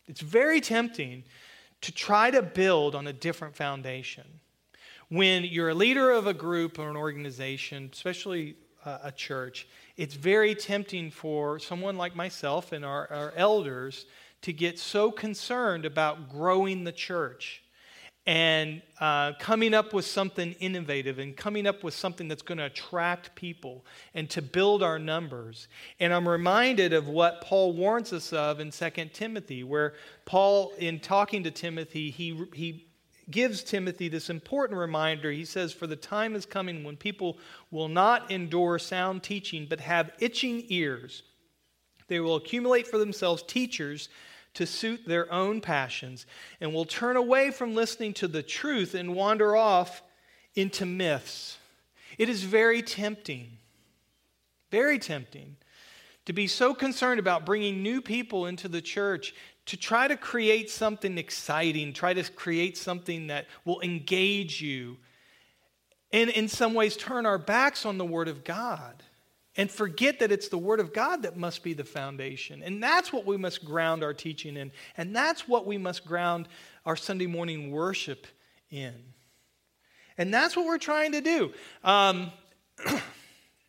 It's 0.07 0.21
very 0.21 0.61
tempting 0.61 1.23
to 1.81 1.91
try 1.91 2.31
to 2.31 2.41
build 2.41 2.95
on 2.95 3.07
a 3.07 3.13
different 3.13 3.55
foundation. 3.55 4.23
When 5.09 5.43
you're 5.43 5.69
a 5.69 5.75
leader 5.75 6.11
of 6.11 6.27
a 6.27 6.33
group 6.33 6.79
or 6.79 6.89
an 6.89 6.95
organization, 6.95 7.89
especially 7.91 8.55
a 8.85 9.11
church, 9.11 9.67
it's 9.97 10.15
very 10.15 10.55
tempting 10.55 11.11
for 11.11 11.59
someone 11.59 11.97
like 11.97 12.15
myself 12.15 12.71
and 12.71 12.85
our, 12.85 13.11
our 13.11 13.33
elders 13.35 14.05
to 14.41 14.53
get 14.53 14.79
so 14.79 15.11
concerned 15.11 15.85
about 15.85 16.29
growing 16.29 16.83
the 16.83 16.91
church 16.91 17.60
and 18.27 18.83
uh, 18.99 19.33
coming 19.39 19.73
up 19.73 19.93
with 19.93 20.05
something 20.05 20.51
innovative 20.59 21.17
and 21.17 21.35
coming 21.35 21.65
up 21.65 21.83
with 21.83 21.95
something 21.95 22.27
that's 22.27 22.43
going 22.43 22.59
to 22.59 22.65
attract 22.65 23.33
people 23.35 23.83
and 24.13 24.29
to 24.29 24.41
build 24.41 24.83
our 24.83 24.99
numbers. 24.99 25.67
And 25.99 26.13
I'm 26.13 26.29
reminded 26.29 26.93
of 26.93 27.07
what 27.07 27.41
Paul 27.41 27.73
warns 27.73 28.13
us 28.13 28.31
of 28.31 28.59
in 28.59 28.69
2 28.69 28.89
Timothy, 29.13 29.63
where 29.63 29.95
Paul, 30.25 30.71
in 30.77 30.99
talking 30.99 31.43
to 31.43 31.51
Timothy, 31.51 32.11
he, 32.11 32.45
he 32.53 32.85
gives 33.31 33.63
Timothy 33.63 34.07
this 34.07 34.29
important 34.29 34.79
reminder. 34.79 35.31
He 35.31 35.45
says, 35.45 35.73
For 35.73 35.87
the 35.87 35.95
time 35.95 36.35
is 36.35 36.45
coming 36.45 36.83
when 36.83 36.97
people 36.97 37.39
will 37.71 37.87
not 37.87 38.29
endure 38.29 38.77
sound 38.77 39.23
teaching, 39.23 39.65
but 39.67 39.79
have 39.79 40.11
itching 40.19 40.65
ears. 40.69 41.23
They 42.07 42.19
will 42.19 42.35
accumulate 42.35 42.87
for 42.87 42.99
themselves 42.99 43.41
teachers 43.41 44.09
to 44.53 44.65
suit 44.65 45.05
their 45.05 45.31
own 45.31 45.61
passions 45.61 46.25
and 46.59 46.73
will 46.73 46.85
turn 46.85 47.15
away 47.15 47.51
from 47.51 47.73
listening 47.73 48.13
to 48.13 48.27
the 48.27 48.43
truth 48.43 48.93
and 48.93 49.15
wander 49.15 49.55
off 49.55 50.03
into 50.55 50.85
myths. 50.85 51.57
It 52.17 52.29
is 52.29 52.43
very 52.43 52.81
tempting, 52.81 53.57
very 54.69 54.99
tempting 54.99 55.55
to 56.25 56.33
be 56.33 56.47
so 56.47 56.73
concerned 56.73 57.19
about 57.19 57.45
bringing 57.45 57.81
new 57.81 58.01
people 58.01 58.45
into 58.45 58.67
the 58.67 58.81
church 58.81 59.33
to 59.67 59.77
try 59.77 60.07
to 60.07 60.17
create 60.17 60.69
something 60.69 61.17
exciting, 61.17 61.93
try 61.93 62.13
to 62.13 62.23
create 62.31 62.77
something 62.77 63.27
that 63.27 63.47
will 63.63 63.81
engage 63.81 64.61
you, 64.61 64.97
and 66.11 66.29
in 66.29 66.47
some 66.47 66.73
ways 66.73 66.97
turn 66.97 67.25
our 67.25 67.37
backs 67.37 67.85
on 67.85 67.97
the 67.97 68.05
Word 68.05 68.27
of 68.27 68.43
God 68.43 69.01
and 69.57 69.69
forget 69.69 70.19
that 70.19 70.31
it's 70.31 70.47
the 70.47 70.57
Word 70.57 70.79
of 70.79 70.93
God 70.93 71.23
that 71.23 71.35
must 71.35 71.63
be 71.63 71.73
the 71.73 71.83
foundation. 71.83 72.63
And 72.63 72.81
that's 72.81 73.11
what 73.11 73.25
we 73.25 73.35
must 73.37 73.65
ground 73.65 74.03
our 74.03 74.13
teaching 74.13 74.55
in. 74.55 74.71
And 74.95 75.15
that's 75.15 75.47
what 75.47 75.65
we 75.65 75.77
must 75.77 76.05
ground 76.05 76.47
our 76.85 76.95
Sunday 76.95 77.27
morning 77.27 77.71
worship 77.71 78.27
in. 78.69 78.93
And 80.17 80.33
that's 80.33 80.55
what 80.55 80.65
we're 80.65 80.77
trying 80.77 81.11
to 81.13 81.21
do. 81.21 81.51
Um, 81.83 82.31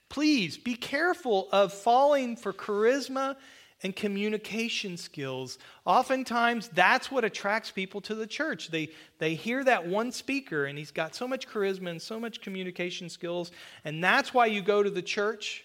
please 0.09 0.57
be 0.57 0.75
careful 0.75 1.49
of 1.51 1.73
falling 1.73 2.37
for 2.37 2.53
charisma 2.53 3.37
and 3.83 3.97
communication 3.97 4.97
skills. 4.97 5.59
Oftentimes, 5.85 6.69
that's 6.69 7.11
what 7.11 7.25
attracts 7.25 7.73
people 7.73 8.01
to 8.03 8.15
the 8.15 8.27
church. 8.29 8.69
They, 8.69 8.91
they 9.19 9.35
hear 9.35 9.65
that 9.65 9.89
one 9.89 10.13
speaker, 10.13 10.67
and 10.67 10.79
he's 10.79 10.93
got 10.93 11.17
so 11.17 11.27
much 11.27 11.49
charisma 11.49 11.91
and 11.91 12.01
so 12.01 12.21
much 12.21 12.41
communication 12.41 13.09
skills, 13.09 13.51
and 13.85 14.03
that's 14.03 14.33
why 14.33 14.47
you 14.47 14.63
go 14.63 14.85
to 14.85 14.91
the 14.91 15.03
church 15.03 15.65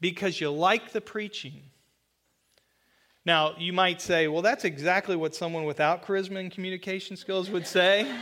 because 0.00 0.40
you 0.40 0.50
like 0.50 0.92
the 0.92 1.00
preaching. 1.00 1.62
Now, 3.24 3.54
you 3.58 3.72
might 3.72 4.00
say, 4.00 4.28
well, 4.28 4.42
that's 4.42 4.64
exactly 4.64 5.16
what 5.16 5.34
someone 5.34 5.64
without 5.64 6.04
charisma 6.04 6.40
and 6.40 6.50
communication 6.50 7.16
skills 7.16 7.50
would 7.50 7.66
say. 7.66 8.10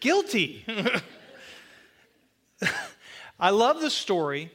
Guilty. 0.00 0.64
I 3.40 3.50
love 3.50 3.80
the 3.80 3.90
story 3.90 4.50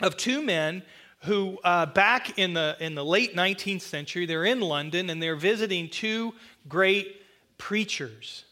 of 0.00 0.16
two 0.16 0.42
men 0.42 0.84
who, 1.22 1.58
uh, 1.64 1.86
back 1.86 2.38
in 2.38 2.54
the, 2.54 2.76
in 2.78 2.94
the 2.94 3.04
late 3.04 3.34
19th 3.34 3.80
century, 3.80 4.26
they're 4.26 4.44
in 4.44 4.60
London 4.60 5.10
and 5.10 5.20
they're 5.20 5.34
visiting 5.34 5.88
two 5.88 6.34
great 6.68 7.22
preachers 7.58 8.44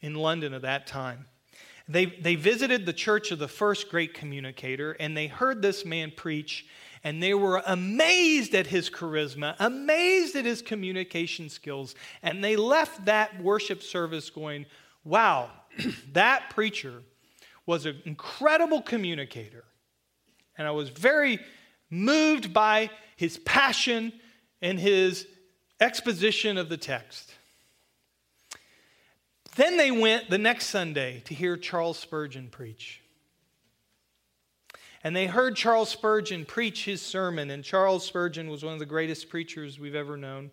in 0.00 0.14
London 0.14 0.54
at 0.54 0.62
that 0.62 0.86
time. 0.86 1.26
They, 1.88 2.06
they 2.06 2.34
visited 2.34 2.84
the 2.84 2.92
church 2.92 3.30
of 3.30 3.38
the 3.38 3.48
first 3.48 3.88
great 3.88 4.12
communicator 4.12 4.92
and 4.92 5.16
they 5.16 5.26
heard 5.26 5.62
this 5.62 5.84
man 5.84 6.12
preach 6.14 6.66
and 7.04 7.22
they 7.22 7.32
were 7.32 7.62
amazed 7.66 8.54
at 8.54 8.66
his 8.66 8.90
charisma, 8.90 9.54
amazed 9.58 10.36
at 10.36 10.44
his 10.44 10.60
communication 10.60 11.48
skills. 11.48 11.94
And 12.22 12.42
they 12.42 12.56
left 12.56 13.04
that 13.04 13.40
worship 13.40 13.82
service 13.82 14.30
going, 14.30 14.66
wow, 15.04 15.50
that 16.12 16.50
preacher 16.50 17.02
was 17.66 17.86
an 17.86 18.02
incredible 18.04 18.82
communicator. 18.82 19.64
And 20.56 20.66
I 20.66 20.72
was 20.72 20.88
very 20.88 21.38
moved 21.88 22.52
by 22.52 22.90
his 23.16 23.38
passion 23.38 24.12
and 24.60 24.78
his 24.78 25.26
exposition 25.80 26.58
of 26.58 26.68
the 26.68 26.76
text. 26.76 27.32
Then 29.58 29.76
they 29.76 29.90
went 29.90 30.30
the 30.30 30.38
next 30.38 30.66
Sunday 30.66 31.20
to 31.24 31.34
hear 31.34 31.56
Charles 31.56 31.98
Spurgeon 31.98 32.46
preach. 32.48 33.02
And 35.02 35.16
they 35.16 35.26
heard 35.26 35.56
Charles 35.56 35.88
Spurgeon 35.88 36.44
preach 36.44 36.84
his 36.84 37.02
sermon, 37.02 37.50
and 37.50 37.64
Charles 37.64 38.06
Spurgeon 38.06 38.50
was 38.50 38.64
one 38.64 38.74
of 38.74 38.78
the 38.78 38.86
greatest 38.86 39.28
preachers 39.28 39.80
we've 39.80 39.96
ever 39.96 40.16
known. 40.16 40.52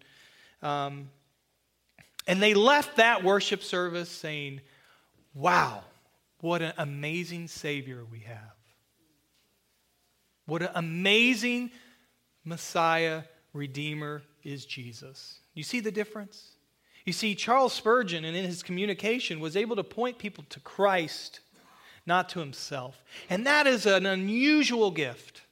Um, 0.63 1.11
and 2.25 2.41
they 2.41 2.55
left 2.55 2.97
that 2.97 3.23
worship 3.23 3.61
service 3.61 4.09
saying, 4.09 4.61
Wow, 5.35 5.83
what 6.39 6.63
an 6.63 6.73
amazing 6.79 7.47
Savior 7.47 8.03
we 8.11 8.21
have. 8.21 8.55
What 10.47 10.63
an 10.63 10.69
amazing 10.73 11.69
Messiah, 12.43 13.21
Redeemer 13.53 14.23
is 14.43 14.65
Jesus. 14.65 15.41
You 15.53 15.61
see 15.61 15.79
the 15.79 15.91
difference? 15.91 16.54
You 17.05 17.13
see, 17.13 17.35
Charles 17.35 17.73
Spurgeon, 17.73 18.25
and 18.25 18.35
in 18.35 18.45
his 18.45 18.63
communication, 18.63 19.39
was 19.39 19.55
able 19.55 19.75
to 19.75 19.83
point 19.83 20.17
people 20.17 20.43
to 20.49 20.59
Christ, 20.59 21.39
not 22.05 22.29
to 22.29 22.39
himself. 22.39 23.03
And 23.29 23.45
that 23.45 23.67
is 23.67 23.85
an 23.85 24.05
unusual 24.07 24.89
gift, 24.89 25.43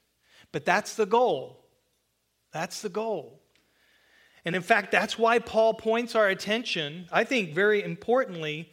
but 0.51 0.65
that's 0.65 0.95
the 0.95 1.05
goal. 1.05 1.63
That's 2.51 2.81
the 2.81 2.89
goal. 2.89 3.39
And 4.45 4.55
in 4.55 4.61
fact, 4.61 4.91
that's 4.91 5.17
why 5.17 5.39
Paul 5.39 5.75
points 5.75 6.15
our 6.15 6.27
attention, 6.27 7.07
I 7.11 7.23
think 7.23 7.53
very 7.53 7.83
importantly, 7.83 8.69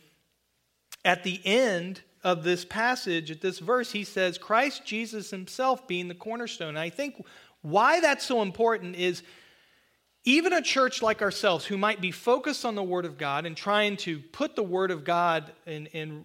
at 1.05 1.23
the 1.23 1.41
end 1.45 2.01
of 2.25 2.43
this 2.45 2.65
passage, 2.65 3.31
at 3.31 3.41
this 3.41 3.59
verse, 3.59 3.93
he 3.93 4.05
says, 4.05 4.37
Christ 4.37 4.85
Jesus 4.85 5.31
himself 5.31 5.87
being 5.87 6.09
the 6.09 6.15
cornerstone. 6.15 6.71
And 6.71 6.79
I 6.79 6.91
think 6.91 7.25
why 7.63 8.01
that's 8.01 8.25
so 8.25 8.43
important 8.43 8.97
is 8.97 9.23
even 10.25 10.53
a 10.53 10.63
church 10.63 11.03
like 11.03 11.23
ourselves 11.23 11.65
who 11.65 11.79
might 11.79 12.01
be 12.01 12.11
focused 12.11 12.65
on 12.65 12.75
the 12.75 12.83
Word 12.83 13.05
of 13.05 13.17
God 13.17 13.47
and 13.47 13.57
trying 13.57 13.97
to 13.99 14.19
put 14.19 14.55
the 14.55 14.63
Word 14.63 14.91
of 14.91 15.05
God 15.05 15.53
and, 15.67 15.89
and, 15.95 16.25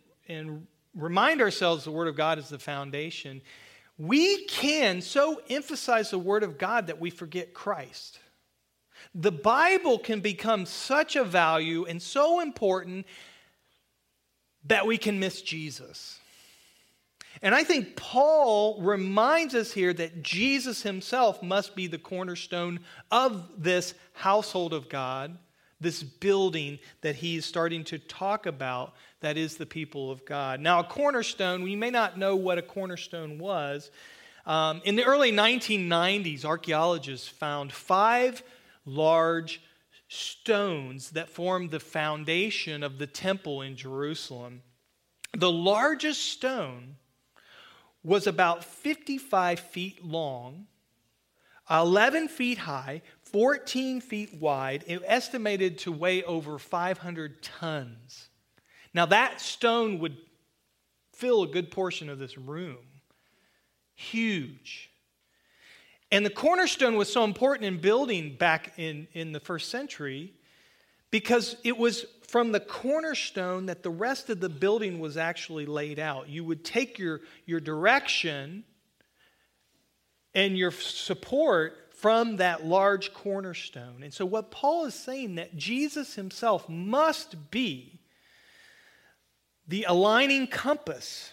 remind 0.96 1.42
ourselves 1.42 1.84
the 1.84 1.92
Word 1.92 2.08
of 2.08 2.16
God 2.16 2.40
is 2.40 2.50
the 2.50 2.60
foundation, 2.60 3.42
we 3.98 4.46
can 4.46 5.02
so 5.02 5.42
emphasize 5.50 6.10
the 6.10 6.20
Word 6.20 6.44
of 6.44 6.58
God 6.58 6.88
that 6.88 7.00
we 7.00 7.10
forget 7.10 7.54
Christ. 7.54 8.20
The 9.14 9.32
Bible 9.32 10.00
can 10.00 10.20
become 10.20 10.66
such 10.66 11.16
a 11.16 11.24
value 11.24 11.86
and 11.86 12.02
so 12.02 12.42
important 12.42 13.06
that 14.66 14.86
we 14.86 14.98
can 14.98 15.20
miss 15.20 15.42
Jesus. 15.42 16.20
And 17.42 17.54
I 17.54 17.64
think 17.64 17.96
Paul 17.96 18.82
reminds 18.82 19.56
us 19.56 19.72
here 19.72 19.94
that 19.94 20.24
Jesus 20.24 20.82
himself 20.82 21.44
must 21.44 21.76
be 21.76 21.88
the 21.88 21.98
cornerstone 21.98 22.80
of 23.12 23.50
this 23.58 23.94
household 24.14 24.74
of 24.74 24.90
God, 24.90 25.38
this 25.80 26.02
building 26.02 26.80
that 27.02 27.16
he's 27.16 27.46
starting 27.46 27.84
to 27.86 28.00
talk 28.00 28.46
about 28.46 28.94
that 29.20 29.38
is 29.38 29.58
the 29.58 29.66
people 29.66 30.12
of 30.12 30.26
God. 30.26 30.60
Now, 30.60 30.80
a 30.80 30.84
cornerstone, 30.84 31.64
we 31.64 31.76
may 31.76 31.90
not 31.90 32.18
know 32.18 32.36
what 32.36 32.58
a 32.58 32.62
cornerstone 32.62 33.40
was. 33.40 33.92
Um, 34.46 34.82
in 34.86 34.96
the 34.96 35.04
early 35.04 35.32
1990s, 35.32 36.46
archaeologists 36.46 37.28
found 37.28 37.74
five 37.74 38.44
large 38.86 39.62
stones 40.08 41.12
that 41.12 41.30
formed 41.30 41.72
the 41.72 41.80
foundation 41.80 42.84
of 42.84 43.00
the 43.00 43.08
temple 43.08 43.62
in 43.62 43.76
Jerusalem. 43.76 44.62
The 45.34 45.52
largest 45.52 46.22
stone 46.32 46.96
was 48.06 48.28
about 48.28 48.64
55 48.64 49.60
feet 49.60 50.06
long, 50.06 50.68
11 51.70 52.28
feet 52.28 52.60
high, 52.60 53.02
14 53.24 54.00
feet 54.00 54.36
wide, 54.36 54.86
and 54.88 55.02
estimated 55.06 55.80
to 55.80 55.92
weigh 55.92 56.24
over 56.24 56.60
500 56.60 57.42
tons. 57.42 58.30
Now, 58.94 59.08
that 59.08 59.42
stone 59.42 60.00
would 60.00 60.18
fill 61.14 61.44
a 61.44 61.48
good 61.48 61.72
portion 61.72 62.10
of 62.10 62.20
this 62.20 62.38
room. 62.38 62.78
Huge. 63.96 64.92
And 66.12 66.24
the 66.26 66.30
cornerstone 66.30 66.96
was 66.96 67.12
so 67.12 67.24
important 67.24 67.66
in 67.66 67.82
building 67.82 68.36
back 68.38 68.74
in, 68.78 69.08
in 69.14 69.32
the 69.32 69.40
first 69.40 69.70
century 69.70 70.34
because 71.10 71.56
it 71.64 71.78
was 71.78 72.06
from 72.36 72.52
the 72.52 72.60
cornerstone 72.60 73.68
that 73.68 73.82
the 73.82 73.90
rest 73.90 74.30
of 74.30 74.42
the 74.42 74.50
building 74.50 75.00
was 75.00 75.16
actually 75.16 75.66
laid 75.66 76.00
out. 76.00 76.28
You 76.28 76.44
would 76.44 76.66
take 76.66 77.00
your, 77.00 77.22
your 77.46 77.62
direction 77.62 78.66
and 80.34 80.58
your 80.58 80.72
support 80.72 81.94
from 81.94 82.36
that 82.36 82.66
large 82.66 83.14
cornerstone. 83.14 84.04
And 84.04 84.14
so, 84.14 84.26
what 84.26 84.52
Paul 84.52 84.84
is 84.84 84.94
saying 84.94 85.36
that 85.36 85.56
Jesus 85.56 86.16
himself 86.16 86.68
must 86.68 87.52
be 87.52 88.02
the 89.70 89.86
aligning 89.88 90.48
compass 90.48 91.32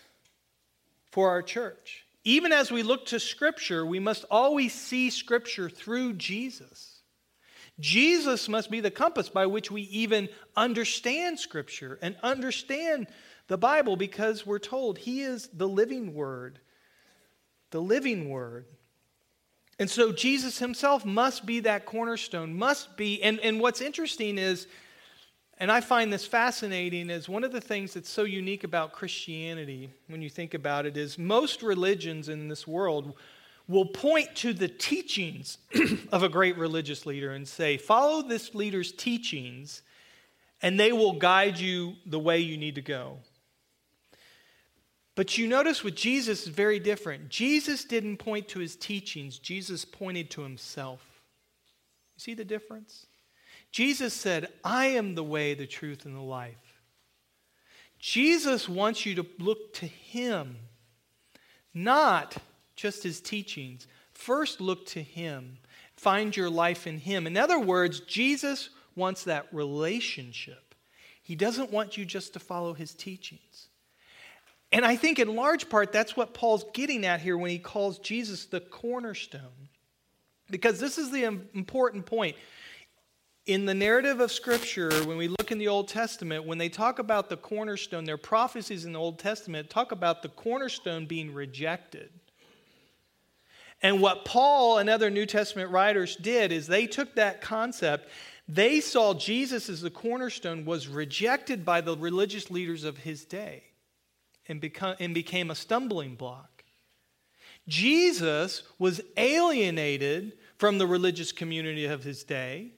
for 1.10 1.30
our 1.30 1.42
church. 1.42 2.06
Even 2.22 2.52
as 2.52 2.70
we 2.70 2.84
look 2.84 3.06
to 3.06 3.18
Scripture, 3.18 3.84
we 3.84 3.98
must 3.98 4.24
always 4.30 4.72
see 4.72 5.10
Scripture 5.10 5.68
through 5.68 6.12
Jesus. 6.12 6.91
Jesus 7.80 8.48
must 8.48 8.70
be 8.70 8.80
the 8.80 8.90
compass 8.90 9.28
by 9.28 9.46
which 9.46 9.70
we 9.70 9.82
even 9.82 10.28
understand 10.56 11.38
Scripture 11.38 11.98
and 12.02 12.16
understand 12.22 13.06
the 13.48 13.58
Bible 13.58 13.96
because 13.96 14.46
we're 14.46 14.58
told 14.58 14.98
He 14.98 15.22
is 15.22 15.48
the 15.52 15.68
living 15.68 16.14
Word. 16.14 16.58
The 17.70 17.80
living 17.80 18.28
Word. 18.28 18.66
And 19.78 19.90
so 19.90 20.12
Jesus 20.12 20.58
Himself 20.58 21.04
must 21.04 21.46
be 21.46 21.60
that 21.60 21.86
cornerstone, 21.86 22.54
must 22.54 22.96
be. 22.96 23.22
And, 23.22 23.40
and 23.40 23.60
what's 23.60 23.80
interesting 23.80 24.38
is 24.38 24.66
and 25.62 25.70
I 25.70 25.80
find 25.80 26.12
this 26.12 26.26
fascinating 26.26 27.08
is 27.08 27.28
one 27.28 27.44
of 27.44 27.52
the 27.52 27.60
things 27.60 27.94
that's 27.94 28.10
so 28.10 28.24
unique 28.24 28.64
about 28.64 28.92
Christianity, 28.92 29.90
when 30.08 30.20
you 30.20 30.28
think 30.28 30.54
about 30.54 30.86
it, 30.86 30.96
is 30.96 31.18
most 31.18 31.62
religions 31.62 32.28
in 32.28 32.48
this 32.48 32.66
world 32.66 33.14
will 33.72 33.86
point 33.86 34.36
to 34.36 34.52
the 34.52 34.68
teachings 34.68 35.58
of 36.12 36.22
a 36.22 36.28
great 36.28 36.56
religious 36.56 37.06
leader 37.06 37.32
and 37.32 37.48
say, 37.48 37.76
follow 37.76 38.22
this 38.22 38.54
leader's 38.54 38.92
teachings, 38.92 39.82
and 40.60 40.78
they 40.78 40.92
will 40.92 41.14
guide 41.14 41.58
you 41.58 41.94
the 42.06 42.18
way 42.18 42.38
you 42.38 42.56
need 42.56 42.76
to 42.76 42.82
go. 42.82 43.18
But 45.14 45.36
you 45.36 45.46
notice 45.46 45.82
with 45.82 45.94
Jesus 45.94 46.42
is 46.42 46.48
very 46.48 46.78
different. 46.78 47.28
Jesus 47.28 47.84
didn't 47.84 48.18
point 48.18 48.48
to 48.48 48.60
his 48.60 48.76
teachings, 48.76 49.38
Jesus 49.38 49.84
pointed 49.84 50.30
to 50.30 50.42
himself. 50.42 51.00
You 52.16 52.20
see 52.20 52.34
the 52.34 52.44
difference? 52.44 53.06
Jesus 53.72 54.12
said, 54.12 54.48
I 54.62 54.86
am 54.86 55.14
the 55.14 55.24
way, 55.24 55.54
the 55.54 55.66
truth, 55.66 56.04
and 56.04 56.14
the 56.14 56.20
life. 56.20 56.80
Jesus 57.98 58.68
wants 58.68 59.06
you 59.06 59.14
to 59.14 59.26
look 59.38 59.72
to 59.74 59.86
him, 59.86 60.56
not 61.72 62.36
just 62.76 63.02
his 63.02 63.20
teachings. 63.20 63.86
First, 64.12 64.60
look 64.60 64.86
to 64.86 65.02
him. 65.02 65.58
Find 65.96 66.36
your 66.36 66.50
life 66.50 66.86
in 66.86 66.98
him. 66.98 67.26
In 67.26 67.36
other 67.36 67.58
words, 67.58 68.00
Jesus 68.00 68.70
wants 68.96 69.24
that 69.24 69.46
relationship. 69.52 70.74
He 71.22 71.36
doesn't 71.36 71.70
want 71.70 71.96
you 71.96 72.04
just 72.04 72.32
to 72.32 72.40
follow 72.40 72.74
his 72.74 72.94
teachings. 72.94 73.68
And 74.72 74.84
I 74.84 74.96
think 74.96 75.18
in 75.18 75.36
large 75.36 75.68
part 75.68 75.92
that's 75.92 76.16
what 76.16 76.34
Paul's 76.34 76.64
getting 76.72 77.04
at 77.04 77.20
here 77.20 77.36
when 77.36 77.50
he 77.50 77.58
calls 77.58 77.98
Jesus 77.98 78.46
the 78.46 78.60
cornerstone. 78.60 79.68
Because 80.50 80.80
this 80.80 80.98
is 80.98 81.10
the 81.10 81.24
important 81.24 82.04
point 82.04 82.36
in 83.46 83.66
the 83.66 83.74
narrative 83.74 84.20
of 84.20 84.30
Scripture, 84.30 84.90
when 85.04 85.16
we 85.16 85.26
look 85.26 85.50
in 85.50 85.58
the 85.58 85.66
Old 85.66 85.88
Testament, 85.88 86.44
when 86.44 86.58
they 86.58 86.68
talk 86.68 87.00
about 87.00 87.28
the 87.28 87.36
cornerstone, 87.36 88.04
their 88.04 88.16
prophecies 88.16 88.84
in 88.84 88.92
the 88.92 88.98
Old 88.98 89.18
Testament 89.18 89.68
talk 89.68 89.90
about 89.90 90.22
the 90.22 90.28
cornerstone 90.28 91.06
being 91.06 91.34
rejected. 91.34 92.10
And 93.82 94.00
what 94.00 94.24
Paul 94.24 94.78
and 94.78 94.88
other 94.88 95.10
New 95.10 95.26
Testament 95.26 95.70
writers 95.70 96.16
did 96.16 96.52
is 96.52 96.66
they 96.66 96.86
took 96.86 97.14
that 97.16 97.40
concept, 97.40 98.08
they 98.48 98.80
saw 98.80 99.14
Jesus 99.14 99.68
as 99.68 99.80
the 99.80 99.90
cornerstone 99.90 100.64
was 100.64 100.88
rejected 100.88 101.64
by 101.64 101.80
the 101.80 101.96
religious 101.96 102.50
leaders 102.50 102.84
of 102.84 102.98
his 102.98 103.24
day 103.24 103.64
and, 104.46 104.60
become, 104.60 104.94
and 105.00 105.14
became 105.14 105.50
a 105.50 105.54
stumbling 105.54 106.14
block. 106.14 106.64
Jesus 107.68 108.62
was 108.78 109.00
alienated 109.16 110.32
from 110.58 110.78
the 110.78 110.86
religious 110.86 111.32
community 111.32 111.84
of 111.86 112.04
his 112.04 112.24
day 112.24 112.72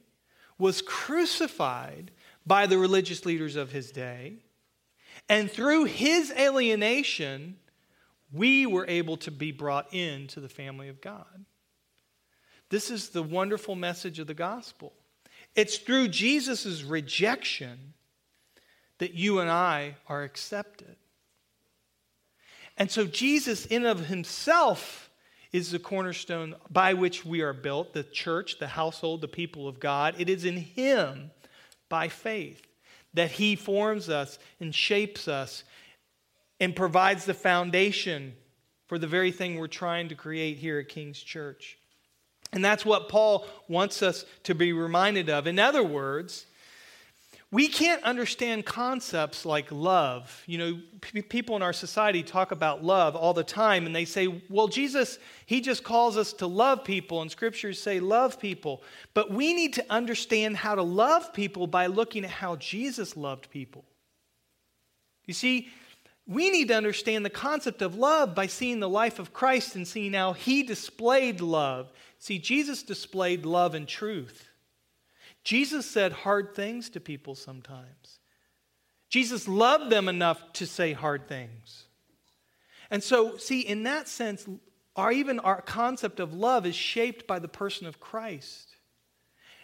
was 0.59 0.83
crucified 0.83 2.11
by 2.47 2.67
the 2.67 2.79
religious 2.79 3.25
leaders 3.25 3.57
of 3.57 3.73
his 3.73 3.91
day. 3.91 4.35
And 5.29 5.51
through 5.51 5.85
his 5.85 6.33
alienation, 6.33 7.57
we 8.35 8.67
were 8.67 8.87
able 8.89 9.17
to 9.19 9.31
be 9.31 9.53
brought 9.53 9.93
into 9.95 10.41
the 10.41 10.49
family 10.49 10.89
of 10.89 11.01
God. 11.01 11.45
This 12.71 12.91
is 12.91 13.11
the 13.11 13.23
wonderful 13.23 13.75
message 13.75 14.19
of 14.19 14.27
the 14.27 14.35
gospel. 14.35 14.93
It's 15.55 15.79
through 15.79 16.09
Jesus' 16.09 16.83
rejection 16.83 17.95
that 18.99 19.15
you 19.15 19.39
and 19.41 19.51
I 19.51 19.97
are 20.09 20.23
accepted. 20.23 20.97
And 22.77 22.91
so, 22.91 23.07
Jesus, 23.07 23.67
in 23.67 23.87
of 23.87 24.07
himself, 24.07 25.11
is 25.55 25.71
the 25.71 25.79
cornerstone 25.79 26.57
by 26.69 26.95
which 26.95 27.25
we 27.25 27.41
are 27.41 27.53
built, 27.53 27.93
the 27.93 28.03
church, 28.03 28.59
the 28.59 28.67
household, 28.67 29.21
the 29.21 29.29
people 29.29 29.69
of 29.69 29.79
God. 29.79 30.17
It 30.19 30.29
is 30.29 30.45
in 30.45 30.57
Him, 30.57 31.31
by 31.89 32.09
faith, 32.09 32.67
that 33.15 33.31
He 33.31 33.55
forms 33.55 34.09
us 34.09 34.41
and 34.59 34.75
shapes 34.75 35.29
us 35.29 35.63
and 36.61 36.75
provides 36.75 37.25
the 37.25 37.35
foundation 37.35 38.35
for 38.87 38.99
the 38.99 39.07
very 39.07 39.33
thing 39.33 39.59
we're 39.59 39.67
trying 39.67 40.09
to 40.09 40.15
create 40.15 40.59
here 40.59 40.79
at 40.79 40.89
King's 40.89 41.19
Church. 41.19 41.79
And 42.53 42.65
that's 42.65 42.85
what 42.85 43.09
Paul 43.09 43.47
wants 43.69 44.03
us 44.03 44.25
to 44.45 44.55
be 44.55 44.73
reminded 44.73 45.29
of. 45.29 45.47
In 45.47 45.59
other 45.59 45.83
words, 45.83 46.47
we 47.51 47.69
can't 47.69 48.03
understand 48.03 48.67
concepts 48.67 49.47
like 49.47 49.71
love. 49.71 50.43
You 50.47 50.59
know, 50.59 50.81
p- 51.01 51.23
people 51.23 51.55
in 51.55 51.63
our 51.63 51.73
society 51.73 52.25
talk 52.25 52.51
about 52.51 52.83
love 52.83 53.15
all 53.15 53.33
the 53.33 53.45
time, 53.45 53.87
and 53.87 53.95
they 53.95 54.05
say, 54.05 54.43
well, 54.49 54.67
Jesus, 54.67 55.19
he 55.47 55.61
just 55.61 55.85
calls 55.85 56.17
us 56.17 56.33
to 56.35 56.49
love 56.49 56.83
people, 56.83 57.23
and 57.23 57.31
scriptures 57.31 57.81
say 57.81 58.01
love 58.01 58.41
people. 58.41 58.83
But 59.15 59.31
we 59.31 59.55
need 59.55 59.73
to 59.75 59.87
understand 59.89 60.57
how 60.57 60.75
to 60.75 60.83
love 60.83 61.33
people 61.33 61.69
by 61.69 61.87
looking 61.87 62.25
at 62.25 62.31
how 62.31 62.57
Jesus 62.57 63.17
loved 63.17 63.51
people. 63.51 63.85
You 65.27 65.35
see, 65.35 65.69
we 66.27 66.51
need 66.51 66.69
to 66.69 66.77
understand 66.77 67.25
the 67.25 67.31
concept 67.31 67.83
of 67.83 67.97
love 67.97 68.35
by 68.35 68.47
seeing 68.47 68.81
the 68.81 68.89
life 68.89 69.19
of 69.19 69.33
Christ 69.33 69.77
and 69.77 69.87
seeing 69.87 70.15
how 70.15 70.33
he 70.33 70.63
displayed 70.63 71.41
love. 71.41 71.93
See, 72.19 72.39
Jesus 72.39 72.83
displayed 72.83 73.45
love 73.45 73.75
and 73.75 73.87
truth. 73.87 74.49
Jesus 75.43 75.85
said 75.85 76.13
hard 76.13 76.55
things 76.55 76.89
to 76.91 77.01
people 77.01 77.35
sometimes. 77.35 78.21
Jesus 79.11 79.47
loved 79.47 79.91
them 79.91 80.09
enough 80.09 80.53
to 80.55 80.67
say 80.67 80.95
hard 80.95 81.29
things. 81.29 81.85
And 82.91 83.03
so, 83.03 83.37
see, 83.37 83.61
in 83.61 83.83
that 83.83 84.09
sense, 84.09 84.47
our 84.97 85.13
even 85.13 85.39
our 85.41 85.61
concept 85.61 86.21
of 86.21 86.33
love 86.33 86.65
is 86.65 86.75
shaped 86.75 87.27
by 87.27 87.39
the 87.39 87.49
person 87.49 87.87
of 87.87 88.01
Christ. 88.01 88.77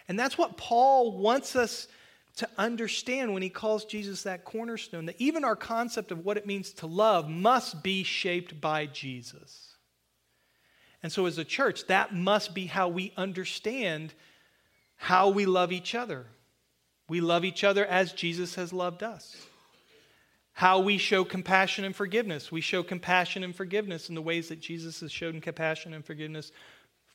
And 0.08 0.18
that's 0.18 0.36
what 0.36 0.56
Paul 0.56 1.18
wants 1.18 1.56
us 1.56 1.88
to 2.40 2.48
understand 2.56 3.34
when 3.34 3.42
he 3.42 3.50
calls 3.50 3.84
Jesus 3.84 4.22
that 4.22 4.46
cornerstone, 4.46 5.06
that 5.06 5.20
even 5.20 5.44
our 5.44 5.56
concept 5.56 6.10
of 6.10 6.24
what 6.24 6.38
it 6.38 6.46
means 6.46 6.72
to 6.72 6.86
love 6.86 7.28
must 7.28 7.82
be 7.82 8.02
shaped 8.02 8.60
by 8.60 8.86
Jesus. 8.86 9.76
And 11.02 11.12
so, 11.12 11.26
as 11.26 11.36
a 11.36 11.44
church, 11.44 11.86
that 11.88 12.14
must 12.14 12.54
be 12.54 12.64
how 12.64 12.88
we 12.88 13.12
understand 13.16 14.14
how 14.96 15.28
we 15.28 15.44
love 15.44 15.70
each 15.70 15.94
other. 15.94 16.26
We 17.08 17.20
love 17.20 17.44
each 17.44 17.62
other 17.62 17.84
as 17.84 18.14
Jesus 18.14 18.54
has 18.54 18.72
loved 18.72 19.02
us. 19.02 19.36
How 20.52 20.80
we 20.80 20.96
show 20.96 21.24
compassion 21.24 21.84
and 21.84 21.94
forgiveness. 21.94 22.50
We 22.50 22.62
show 22.62 22.82
compassion 22.82 23.44
and 23.44 23.54
forgiveness 23.54 24.08
in 24.08 24.14
the 24.14 24.22
ways 24.22 24.48
that 24.48 24.60
Jesus 24.60 25.00
has 25.00 25.12
shown 25.12 25.40
compassion 25.42 25.92
and 25.92 26.04
forgiveness 26.04 26.52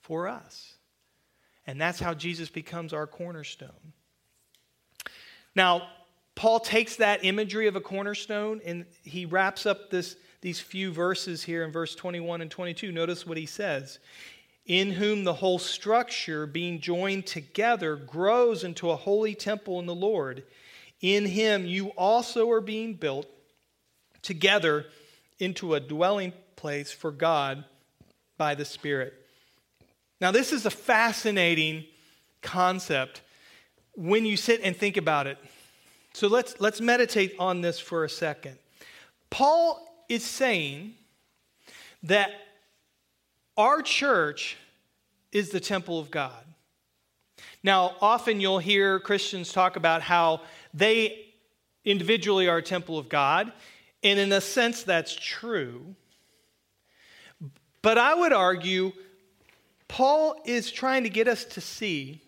for 0.02 0.28
us. 0.28 0.76
And 1.66 1.82
that's 1.82 2.00
how 2.00 2.14
Jesus 2.14 2.50
becomes 2.50 2.94
our 2.94 3.08
cornerstone. 3.08 3.94
Now, 5.56 5.88
Paul 6.36 6.60
takes 6.60 6.98
that 6.98 7.24
imagery 7.24 7.68
of 7.68 7.76
a 7.76 7.82
cornerstone 7.82 8.62
and 8.66 8.86
he 9.04 9.26
wraps 9.26 9.66
up 9.66 9.90
this, 9.90 10.18
these 10.42 10.60
few 10.60 10.92
verses 10.92 11.44
here 11.44 11.64
in 11.64 11.72
verse 11.72 11.96
21 11.96 12.42
and 12.42 12.52
22. 12.52 12.92
Notice 12.92 13.26
what 13.26 13.38
he 13.38 13.46
says 13.46 14.00
in 14.66 14.92
whom 14.92 15.24
the 15.24 15.34
whole 15.34 15.60
structure, 15.60 16.48
being 16.48 16.82
joined 16.82 17.28
together, 17.28 17.96
grows 17.96 18.64
into 18.64 18.90
a 18.90 18.96
holy 18.96 19.36
temple 19.36 19.80
in 19.80 19.86
the 19.86 19.96
Lord. 19.96 20.44
In 21.02 21.26
him 21.26 21.66
you 21.66 21.90
also 21.90 22.50
are 22.50 22.62
being 22.62 22.96
built 22.96 23.28
together 24.24 24.88
into 25.38 25.76
a 25.76 25.80
dwelling 25.80 26.34
place 26.56 26.92
for 26.92 27.12
God 27.12 27.64
by 28.38 28.56
the 28.56 28.66
Spirit. 28.66 29.14
Now, 30.20 30.32
this 30.32 30.52
is 30.52 30.66
a 30.66 30.72
fascinating 30.72 31.86
concept 32.42 33.22
when 33.96 34.26
you 34.26 34.38
sit 34.38 34.62
and 34.64 34.76
think 34.76 34.98
about 34.98 35.28
it. 35.28 35.38
So 36.14 36.28
let's, 36.28 36.56
let's 36.60 36.80
meditate 36.80 37.36
on 37.40 37.62
this 37.62 37.80
for 37.80 38.04
a 38.04 38.10
second. 38.10 38.58
Paul 39.30 40.06
is 40.08 40.24
saying 40.24 40.94
that 42.04 42.32
our 43.58 43.82
church 43.82 44.58
is 45.32 45.50
the 45.50 45.60
temple 45.60 46.00
of 46.00 46.12
God. 46.12 46.44
Now, 47.64 47.96
often 48.00 48.40
you'll 48.40 48.60
hear 48.60 49.00
Christians 49.00 49.52
talk 49.52 49.76
about 49.76 50.02
how 50.02 50.42
they 50.74 51.34
individually 51.84 52.48
are 52.48 52.58
a 52.58 52.64
temple 52.64 52.98
of 52.98 53.10
God, 53.10 53.52
and 54.04 54.20
in 54.20 54.32
a 54.32 54.42
sense, 54.42 54.84
that's 54.84 55.16
true. 55.16 55.96
But 57.82 57.98
I 57.98 58.14
would 58.14 58.34
argue 58.34 58.92
Paul 59.88 60.36
is 60.46 60.72
trying 60.72 61.04
to 61.04 61.10
get 61.10 61.28
us 61.28 61.44
to 61.46 61.62
see 61.62 62.22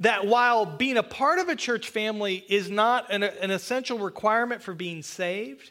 that 0.00 0.26
while 0.26 0.66
being 0.66 0.96
a 0.96 1.02
part 1.02 1.38
of 1.38 1.48
a 1.48 1.56
church 1.56 1.88
family 1.88 2.44
is 2.48 2.68
not 2.70 3.12
an, 3.12 3.22
an, 3.22 3.50
essential 3.50 3.98
requirement 3.98 4.62
for 4.62 4.74
being 4.74 5.02
saved, 5.02 5.70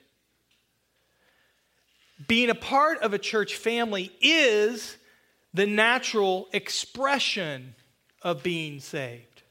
being 2.27 2.49
a 2.49 2.55
part 2.55 2.99
of 2.99 3.13
a 3.13 3.19
church 3.19 3.55
family 3.55 4.12
is 4.21 4.97
the 5.53 5.65
natural 5.65 6.47
expression 6.53 7.75
of 8.21 8.43
being 8.43 8.79
saved. 8.79 9.43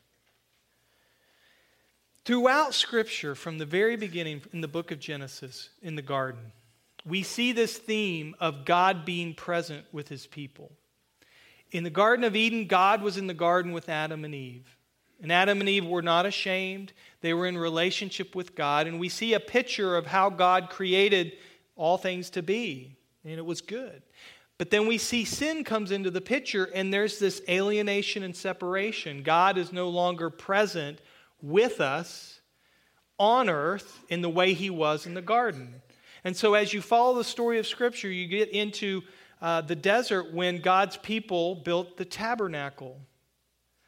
Throughout 2.24 2.72
Scripture, 2.72 3.34
from 3.34 3.58
the 3.58 3.66
very 3.66 3.96
beginning 3.96 4.42
in 4.52 4.60
the 4.60 4.68
book 4.68 4.90
of 4.90 5.00
Genesis, 5.00 5.70
in 5.82 5.96
the 5.96 6.02
garden, 6.02 6.52
we 7.04 7.22
see 7.22 7.52
this 7.52 7.76
theme 7.76 8.34
of 8.38 8.64
God 8.64 9.04
being 9.04 9.34
present 9.34 9.84
with 9.92 10.08
his 10.08 10.26
people. 10.26 10.70
In 11.72 11.84
the 11.84 11.90
Garden 11.90 12.24
of 12.24 12.36
Eden, 12.36 12.66
God 12.66 13.02
was 13.02 13.16
in 13.16 13.26
the 13.26 13.34
garden 13.34 13.72
with 13.72 13.88
Adam 13.88 14.24
and 14.24 14.34
Eve. 14.34 14.76
And 15.22 15.32
Adam 15.32 15.60
and 15.60 15.68
Eve 15.68 15.86
were 15.86 16.02
not 16.02 16.26
ashamed. 16.26 16.92
They 17.20 17.32
were 17.32 17.46
in 17.46 17.56
relationship 17.56 18.34
with 18.34 18.54
God. 18.54 18.86
And 18.86 19.00
we 19.00 19.08
see 19.08 19.34
a 19.34 19.40
picture 19.40 19.96
of 19.96 20.06
how 20.06 20.28
God 20.30 20.68
created 20.68 21.32
all 21.76 21.96
things 21.96 22.28
to 22.30 22.42
be. 22.42 22.96
And 23.24 23.34
it 23.34 23.46
was 23.46 23.60
good. 23.60 24.02
But 24.58 24.70
then 24.70 24.86
we 24.86 24.98
see 24.98 25.24
sin 25.24 25.64
comes 25.64 25.90
into 25.90 26.10
the 26.10 26.20
picture, 26.20 26.66
and 26.74 26.92
there's 26.92 27.18
this 27.18 27.42
alienation 27.48 28.22
and 28.22 28.36
separation. 28.36 29.22
God 29.22 29.58
is 29.58 29.72
no 29.72 29.88
longer 29.88 30.30
present 30.30 31.00
with 31.40 31.80
us 31.80 32.40
on 33.18 33.48
earth 33.48 34.04
in 34.08 34.22
the 34.22 34.28
way 34.28 34.52
he 34.52 34.70
was 34.70 35.06
in 35.06 35.14
the 35.14 35.22
garden. 35.22 35.82
And 36.24 36.36
so, 36.36 36.54
as 36.54 36.72
you 36.72 36.80
follow 36.80 37.16
the 37.16 37.24
story 37.24 37.58
of 37.58 37.66
Scripture, 37.66 38.10
you 38.10 38.28
get 38.28 38.50
into 38.50 39.02
uh, 39.42 39.60
the 39.60 39.74
desert 39.74 40.32
when 40.32 40.60
God's 40.60 40.96
people 40.96 41.56
built 41.56 41.96
the 41.96 42.04
tabernacle. 42.04 43.00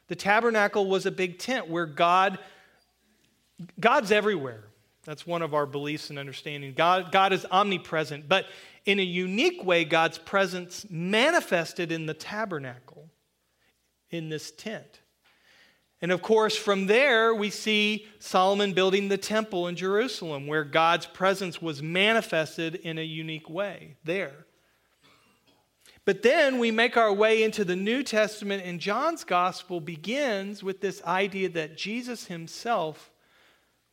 The 0.07 0.15
tabernacle 0.15 0.85
was 0.85 1.05
a 1.05 1.11
big 1.11 1.39
tent 1.39 1.69
where 1.69 1.85
God, 1.85 2.37
God's 3.79 4.11
everywhere. 4.11 4.65
That's 5.05 5.25
one 5.25 5.41
of 5.41 5.53
our 5.53 5.65
beliefs 5.65 6.09
and 6.09 6.19
understanding. 6.19 6.73
God, 6.75 7.11
God 7.11 7.31
is 7.31 7.45
omnipresent, 7.49 8.27
but 8.27 8.47
in 8.85 8.99
a 8.99 9.03
unique 9.03 9.63
way, 9.63 9.85
God's 9.85 10.17
presence 10.17 10.85
manifested 10.89 11.91
in 11.91 12.05
the 12.05 12.13
tabernacle, 12.13 13.09
in 14.09 14.29
this 14.29 14.51
tent. 14.51 14.99
And 16.01 16.11
of 16.11 16.21
course, 16.21 16.57
from 16.57 16.87
there, 16.87 17.33
we 17.33 17.49
see 17.49 18.07
Solomon 18.19 18.73
building 18.73 19.07
the 19.07 19.17
temple 19.17 19.67
in 19.67 19.75
Jerusalem, 19.75 20.47
where 20.47 20.65
God's 20.65 21.05
presence 21.05 21.61
was 21.61 21.81
manifested 21.81 22.75
in 22.75 22.97
a 22.97 23.03
unique 23.03 23.49
way 23.49 23.95
there. 24.03 24.44
But 26.05 26.21
then 26.21 26.59
we 26.59 26.69
make 26.69 26.97
our 26.97 27.11
way 27.11 27.41
into 27.41 27.65
the 27.65 27.75
New 27.75 28.03
Testament, 28.03 28.63
and 28.63 28.79
John's 28.79 29.23
gospel 29.23 29.81
begins 29.81 30.63
with 30.63 30.79
this 30.79 31.03
idea 31.03 31.49
that 31.49 31.77
Jesus 31.77 32.27
himself 32.27 33.11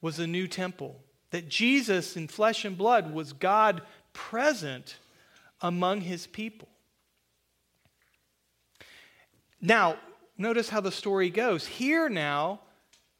was 0.02 0.18
a 0.18 0.26
new 0.26 0.46
temple, 0.46 1.00
that 1.30 1.48
Jesus 1.48 2.14
in 2.14 2.28
flesh 2.28 2.66
and 2.66 2.76
blood 2.76 3.14
was 3.14 3.32
God 3.32 3.80
present 4.12 4.96
among 5.62 6.02
his 6.02 6.26
people. 6.26 6.68
Now, 9.58 9.96
notice 10.36 10.68
how 10.68 10.80
the 10.80 10.92
story 10.92 11.30
goes. 11.30 11.66
Here 11.66 12.10
now, 12.10 12.60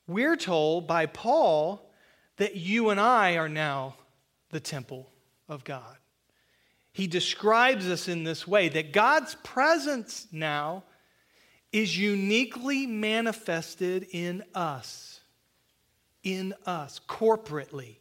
we're 0.07 0.37
told 0.37 0.87
by 0.87 1.07
Paul 1.07 1.88
that 2.37 2.57
you 2.57 2.90
and 2.90 3.00
I 3.00 3.37
are 3.37 3.48
now 3.48 3.94
the 4.50 4.61
temple 4.61 5.09
of 5.48 5.64
God. 5.64 5.96
He 6.92 7.07
describes 7.07 7.88
us 7.88 8.09
in 8.09 8.24
this 8.24 8.46
way 8.46 8.68
that 8.68 8.92
God's 8.92 9.35
presence 9.42 10.26
now 10.31 10.85
is 11.72 11.96
uniquely 11.96 12.87
manifested 12.87 14.07
in 14.11 14.44
us, 14.55 15.20
in 16.22 16.55
us, 16.66 17.00
corporately. 17.09 17.96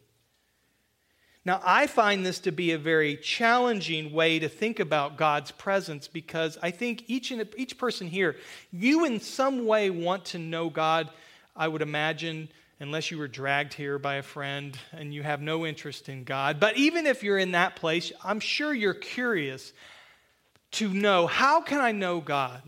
Now, 1.44 1.60
I 1.64 1.88
find 1.88 2.24
this 2.24 2.38
to 2.40 2.52
be 2.52 2.70
a 2.70 2.78
very 2.78 3.16
challenging 3.16 4.12
way 4.12 4.38
to 4.38 4.48
think 4.48 4.78
about 4.78 5.16
God's 5.16 5.50
presence 5.50 6.06
because 6.06 6.56
I 6.62 6.70
think 6.70 7.04
each, 7.08 7.32
and 7.32 7.48
each 7.56 7.78
person 7.78 8.06
here, 8.06 8.36
you 8.70 9.04
in 9.06 9.18
some 9.18 9.66
way 9.66 9.90
want 9.90 10.26
to 10.26 10.38
know 10.38 10.70
God, 10.70 11.10
I 11.56 11.66
would 11.66 11.82
imagine, 11.82 12.48
unless 12.82 13.10
you 13.10 13.18
were 13.18 13.28
dragged 13.28 13.74
here 13.74 13.98
by 13.98 14.16
a 14.16 14.22
friend 14.22 14.76
and 14.92 15.14
you 15.14 15.22
have 15.22 15.40
no 15.40 15.64
interest 15.64 16.08
in 16.08 16.24
God. 16.24 16.60
But 16.60 16.76
even 16.76 17.06
if 17.06 17.22
you're 17.22 17.38
in 17.38 17.52
that 17.52 17.76
place, 17.76 18.12
I'm 18.22 18.40
sure 18.40 18.74
you're 18.74 18.92
curious 18.92 19.72
to 20.72 20.92
know 20.92 21.26
how 21.26 21.60
can 21.62 21.80
I 21.80 21.92
know 21.92 22.20
God? 22.20 22.60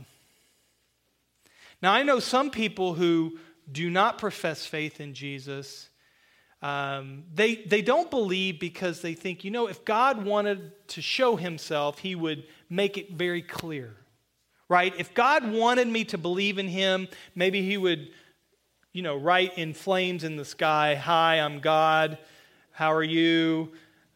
Now, 1.82 1.92
I 1.92 2.02
know 2.02 2.20
some 2.20 2.50
people 2.50 2.94
who 2.94 3.38
do 3.70 3.90
not 3.90 4.18
profess 4.18 4.64
faith 4.64 5.00
in 5.00 5.14
Jesus 5.14 5.88
um, 6.64 7.24
they, 7.34 7.56
they 7.56 7.82
don't 7.82 8.10
believe 8.10 8.58
because 8.58 9.02
they 9.02 9.12
think, 9.12 9.44
you 9.44 9.50
know, 9.50 9.68
if 9.68 9.84
God 9.84 10.24
wanted 10.24 10.72
to 10.88 11.02
show 11.02 11.36
himself, 11.36 11.98
he 11.98 12.14
would 12.14 12.44
make 12.70 12.96
it 12.96 13.12
very 13.12 13.42
clear, 13.42 13.94
right? 14.66 14.94
If 14.96 15.12
God 15.12 15.52
wanted 15.52 15.88
me 15.88 16.04
to 16.06 16.16
believe 16.16 16.56
in 16.56 16.66
him, 16.66 17.06
maybe 17.34 17.60
he 17.60 17.76
would, 17.76 18.08
you 18.94 19.02
know, 19.02 19.16
write 19.16 19.58
in 19.58 19.74
flames 19.74 20.22
in 20.22 20.36
the 20.36 20.44
sky, 20.44 20.94
Hi, 20.94 21.40
I'm 21.40 21.58
God. 21.58 22.16
How 22.70 22.92
are 22.92 23.02
you? 23.02 23.72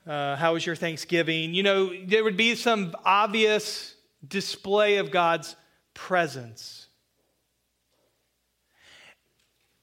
Uh, 0.07 0.37
how 0.37 0.55
was 0.55 0.64
your 0.64 0.77
Thanksgiving? 0.77 1.53
You 1.53 1.64
know, 1.64 1.93
there 2.07 2.25
would 2.25 2.37
be 2.37 2.55
some 2.55 2.95
obvious 3.05 3.95
display 4.27 4.97
of 4.97 5.11
God's 5.11 5.57
presence. 5.95 6.87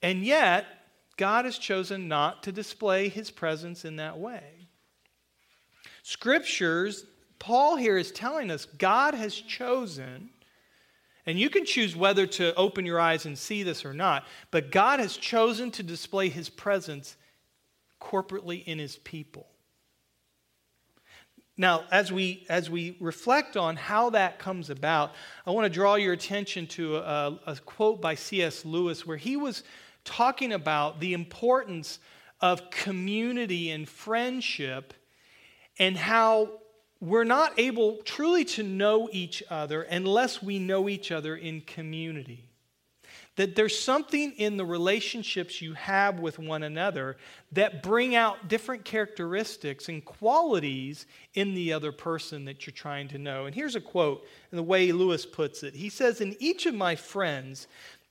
And 0.02 0.24
yet, 0.24 0.66
God 1.18 1.44
has 1.46 1.58
chosen 1.58 2.08
not 2.08 2.44
to 2.44 2.52
display 2.54 3.10
his 3.10 3.30
presence 3.30 3.84
in 3.86 3.98
that 3.98 4.18
way. 4.18 4.70
Scriptures, 6.04 7.06
Paul 7.38 7.76
here 7.76 7.98
is 7.98 8.12
telling 8.12 8.50
us 8.50 8.66
God 8.66 9.14
has 9.14 9.36
chosen, 9.36 10.30
and 11.26 11.40
you 11.40 11.50
can 11.50 11.66
choose 11.66 11.96
whether 11.96 12.28
to 12.28 12.54
open 12.56 12.86
your 12.86 13.00
eyes 13.00 13.26
and 13.26 13.38
see 13.38 13.64
this 13.64 13.84
or 13.84 13.94
not, 13.94 14.26
but 14.52 14.72
God 14.72 15.00
has 15.00 15.18
chosen 15.18 15.72
to 15.72 15.84
display 15.84 16.30
his 16.30 16.50
presence 16.50 17.18
corporately 18.00 18.64
in 18.66 18.78
his 18.78 18.98
people. 18.98 19.48
Now, 21.58 21.86
as 21.90 22.12
we, 22.12 22.46
as 22.50 22.70
we 22.70 22.98
reflect 23.00 23.56
on 23.56 23.78
how 23.78 24.10
that 24.10 24.40
comes 24.40 24.70
about, 24.70 25.14
I 25.48 25.52
want 25.52 25.66
to 25.66 25.70
draw 25.70 25.96
your 25.96 26.14
attention 26.14 26.68
to 26.68 26.98
a, 26.98 27.40
a 27.48 27.56
quote 27.56 28.02
by 28.02 28.16
C.S. 28.16 28.66
Lewis 28.66 29.06
where 29.06 29.18
he 29.18 29.38
was 29.38 29.64
talking 30.04 30.52
about 30.52 31.00
the 31.00 31.14
importance 31.14 32.00
of 32.42 32.70
community 32.70 33.72
and 33.72 33.88
friendship 33.88 34.94
and 35.80 35.98
how 35.98 36.50
we're 37.06 37.24
not 37.24 37.54
able 37.60 37.98
truly 37.98 38.44
to 38.44 38.64
know 38.64 39.08
each 39.12 39.44
other 39.50 39.84
unless 39.84 40.42
we 40.42 40.60
know 40.60 40.90
each 40.90 41.12
other 41.12 41.36
in 41.36 41.62
community. 41.62 42.50
That 43.36 43.56
there's 43.56 43.78
something 43.78 44.32
in 44.38 44.56
the 44.56 44.66
relationships 44.66 45.62
you 45.62 45.74
have 45.74 46.20
with 46.20 46.40
one 46.40 46.64
another 46.64 47.18
that 47.52 47.84
bring 47.84 48.16
out 48.16 48.48
different 48.48 48.86
characteristics 48.86 49.90
and 49.90 50.04
qualities 50.04 51.06
in 51.34 51.54
the 51.54 51.74
other 51.74 51.92
person 51.92 52.46
that 52.46 52.66
you're 52.66 52.74
trying 52.74 53.10
to 53.10 53.18
know. 53.18 53.46
And 53.46 53.54
here's 53.54 53.76
a 53.76 53.82
quote, 53.82 54.26
and 54.52 54.58
the 54.58 54.64
way 54.64 54.92
Lewis 54.94 55.26
puts 55.26 55.64
it. 55.64 55.76
He 55.76 55.90
says, 55.90 56.22
In 56.22 56.38
each 56.40 56.66
of 56.66 56.74
my 56.74 56.96
friends, 56.96 57.68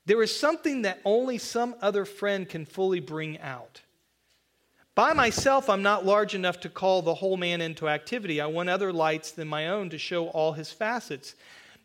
there 0.07 0.23
is 0.23 0.35
something 0.39 0.83
that 0.83 1.01
only 1.07 1.39
some 1.39 1.75
other 1.81 2.05
friend 2.05 2.47
can 2.47 2.67
fully 2.67 3.01
bring 3.01 3.41
out. 3.41 3.81
By 4.95 5.13
myself, 5.13 5.69
I'm 5.69 5.83
not 5.83 6.07
large 6.07 6.35
enough 6.35 6.61
to 6.61 6.69
call 6.69 7.03
the 7.03 7.15
whole 7.15 7.37
man 7.37 7.61
into 7.61 7.89
activity. 7.89 8.41
I 8.41 8.47
want 8.47 8.69
other 8.69 8.93
lights 8.93 9.33
than 9.33 9.49
my 9.49 9.69
own 9.69 9.91
to 9.91 9.99
show 9.99 10.29
all 10.29 10.53
his 10.53 10.71
facets. 10.71 11.35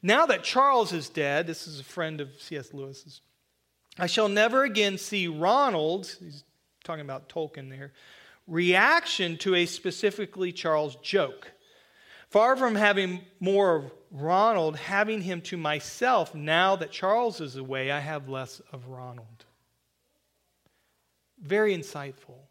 Now 0.03 0.27
that 0.27 0.43
Charles 0.43 0.93
is 0.93 1.09
dead, 1.09 1.47
this 1.47 1.67
is 1.67 1.79
a 1.79 1.83
friend 1.83 2.21
of 2.21 2.29
C.S. 2.39 2.73
Lewis's, 2.73 3.21
I 3.97 4.07
shall 4.07 4.29
never 4.29 4.63
again 4.63 4.97
see 4.97 5.27
Ronald's, 5.27 6.17
he's 6.19 6.43
talking 6.83 7.01
about 7.01 7.27
Tolkien 7.29 7.69
there, 7.69 7.93
reaction 8.47 9.37
to 9.39 9.55
a 9.55 9.65
specifically 9.65 10.51
Charles 10.51 10.95
joke. 10.97 11.51
Far 12.29 12.55
from 12.55 12.75
having 12.75 13.21
more 13.39 13.75
of 13.75 13.91
Ronald, 14.11 14.77
having 14.77 15.21
him 15.21 15.41
to 15.41 15.57
myself, 15.57 16.35
now 16.35 16.75
that 16.75 16.91
Charles 16.91 17.41
is 17.41 17.55
away, 17.55 17.91
I 17.91 17.99
have 17.99 18.29
less 18.29 18.61
of 18.71 18.87
Ronald. 18.87 19.45
Very 21.41 21.75
insightful. 21.75 22.48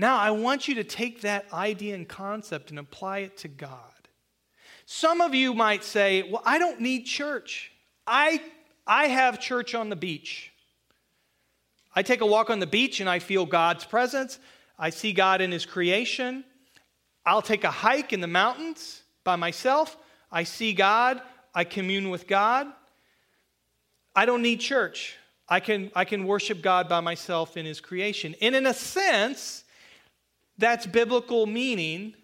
Now, 0.00 0.16
I 0.16 0.30
want 0.30 0.66
you 0.66 0.76
to 0.76 0.84
take 0.84 1.20
that 1.20 1.52
idea 1.52 1.94
and 1.94 2.08
concept 2.08 2.70
and 2.70 2.78
apply 2.78 3.18
it 3.18 3.36
to 3.36 3.48
God. 3.48 4.08
Some 4.86 5.20
of 5.20 5.34
you 5.34 5.52
might 5.52 5.84
say, 5.84 6.22
Well, 6.22 6.40
I 6.42 6.58
don't 6.58 6.80
need 6.80 7.04
church. 7.04 7.70
I, 8.06 8.40
I 8.86 9.08
have 9.08 9.38
church 9.38 9.74
on 9.74 9.90
the 9.90 9.96
beach. 9.96 10.52
I 11.94 12.02
take 12.02 12.22
a 12.22 12.26
walk 12.26 12.48
on 12.48 12.60
the 12.60 12.66
beach 12.66 13.00
and 13.00 13.10
I 13.10 13.18
feel 13.18 13.44
God's 13.44 13.84
presence. 13.84 14.38
I 14.78 14.88
see 14.88 15.12
God 15.12 15.42
in 15.42 15.52
His 15.52 15.66
creation. 15.66 16.44
I'll 17.26 17.42
take 17.42 17.64
a 17.64 17.70
hike 17.70 18.14
in 18.14 18.22
the 18.22 18.26
mountains 18.26 19.02
by 19.22 19.36
myself. 19.36 19.98
I 20.32 20.44
see 20.44 20.72
God. 20.72 21.20
I 21.54 21.64
commune 21.64 22.08
with 22.08 22.26
God. 22.26 22.68
I 24.16 24.24
don't 24.24 24.40
need 24.40 24.60
church. 24.60 25.18
I 25.46 25.60
can, 25.60 25.92
I 25.94 26.06
can 26.06 26.24
worship 26.24 26.62
God 26.62 26.88
by 26.88 27.00
myself 27.00 27.58
in 27.58 27.66
His 27.66 27.82
creation. 27.82 28.34
And 28.40 28.54
in 28.54 28.64
a 28.64 28.72
sense, 28.72 29.64
that's 30.60 30.86
biblical 30.86 31.46
meaning. 31.46 32.14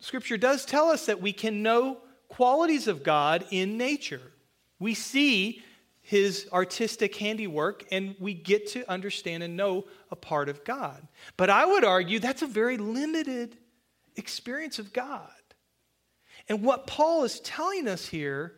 Scripture 0.00 0.36
does 0.36 0.64
tell 0.64 0.88
us 0.88 1.06
that 1.06 1.20
we 1.20 1.32
can 1.32 1.62
know 1.62 1.98
qualities 2.28 2.88
of 2.88 3.02
God 3.02 3.44
in 3.50 3.76
nature. 3.76 4.32
We 4.78 4.94
see 4.94 5.62
his 6.00 6.48
artistic 6.52 7.14
handiwork 7.16 7.84
and 7.92 8.16
we 8.18 8.34
get 8.34 8.68
to 8.68 8.90
understand 8.90 9.42
and 9.42 9.56
know 9.56 9.84
a 10.10 10.16
part 10.16 10.48
of 10.48 10.64
God. 10.64 11.06
But 11.36 11.50
I 11.50 11.66
would 11.66 11.84
argue 11.84 12.18
that's 12.18 12.42
a 12.42 12.46
very 12.46 12.78
limited 12.78 13.56
experience 14.16 14.78
of 14.78 14.92
God. 14.92 15.30
And 16.48 16.62
what 16.62 16.86
Paul 16.86 17.24
is 17.24 17.40
telling 17.40 17.86
us 17.86 18.06
here 18.06 18.54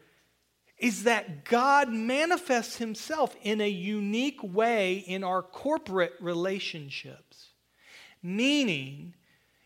is 0.79 1.05
that 1.05 1.45
God 1.45 1.91
manifests 1.91 2.77
himself 2.77 3.37
in 3.43 3.61
a 3.61 3.69
unique 3.69 4.43
way 4.43 4.95
in 4.95 5.23
our 5.23 5.43
corporate 5.43 6.15
relationships, 6.21 7.52
meaning 8.23 9.15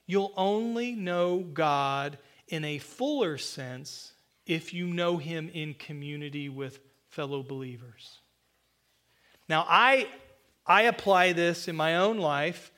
you'll 0.07 0.33
only 0.37 0.93
know 0.93 1.41
God 1.41 2.19
in 2.49 2.65
a 2.65 2.79
fuller 2.79 3.39
sense 3.39 4.13
if 4.47 4.73
you 4.73 4.87
know 4.87 5.17
him 5.17 5.51
in 5.53 5.75
community 5.75 6.49
with 6.49 6.79
fellow 7.09 7.43
believers. 7.43 8.21
Now, 9.49 9.67
I, 9.69 10.09
I 10.67 10.83
apply 10.83 11.33
this 11.33 11.69
in 11.69 11.77
my 11.77 11.97
own 11.97 12.19
life. 12.19 12.71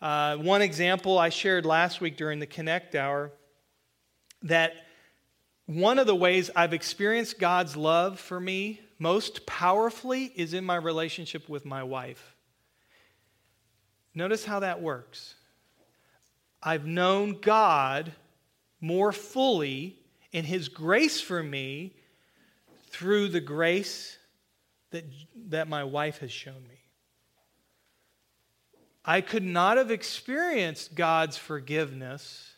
Uh, 0.00 0.36
one 0.36 0.62
example 0.62 1.18
I 1.18 1.30
shared 1.30 1.66
last 1.66 2.00
week 2.00 2.16
during 2.16 2.38
the 2.38 2.46
Connect 2.46 2.94
Hour 2.94 3.32
that 4.42 4.74
one 5.66 5.98
of 5.98 6.06
the 6.06 6.14
ways 6.14 6.50
I've 6.54 6.72
experienced 6.72 7.38
God's 7.38 7.76
love 7.76 8.18
for 8.20 8.38
me 8.38 8.80
most 8.98 9.46
powerfully 9.46 10.32
is 10.34 10.54
in 10.54 10.64
my 10.64 10.76
relationship 10.76 11.48
with 11.48 11.64
my 11.64 11.82
wife. 11.82 12.34
Notice 14.18 14.44
how 14.44 14.58
that 14.58 14.82
works. 14.82 15.36
I've 16.60 16.84
known 16.84 17.40
God 17.40 18.10
more 18.80 19.12
fully 19.12 19.94
in 20.32 20.44
His 20.44 20.68
grace 20.68 21.20
for 21.20 21.40
me 21.40 21.94
through 22.88 23.28
the 23.28 23.40
grace 23.40 24.18
that, 24.90 25.04
that 25.50 25.68
my 25.68 25.84
wife 25.84 26.18
has 26.18 26.32
shown 26.32 26.60
me. 26.68 26.80
I 29.04 29.20
could 29.20 29.44
not 29.44 29.76
have 29.76 29.92
experienced 29.92 30.96
God's 30.96 31.36
forgiveness 31.36 32.54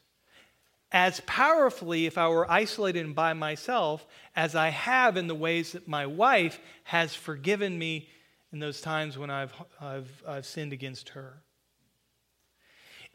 as 0.90 1.20
powerfully 1.26 2.06
if 2.06 2.16
I 2.16 2.28
were 2.28 2.50
isolated 2.50 3.04
and 3.04 3.14
by 3.14 3.34
myself 3.34 4.06
as 4.34 4.54
I 4.54 4.70
have 4.70 5.18
in 5.18 5.26
the 5.26 5.34
ways 5.34 5.72
that 5.72 5.86
my 5.86 6.06
wife 6.06 6.58
has 6.84 7.14
forgiven 7.14 7.78
me 7.78 8.08
in 8.50 8.60
those 8.60 8.80
times 8.80 9.18
when 9.18 9.28
I've, 9.28 9.52
I've, 9.78 10.24
I've 10.26 10.46
sinned 10.46 10.72
against 10.72 11.10
her. 11.10 11.42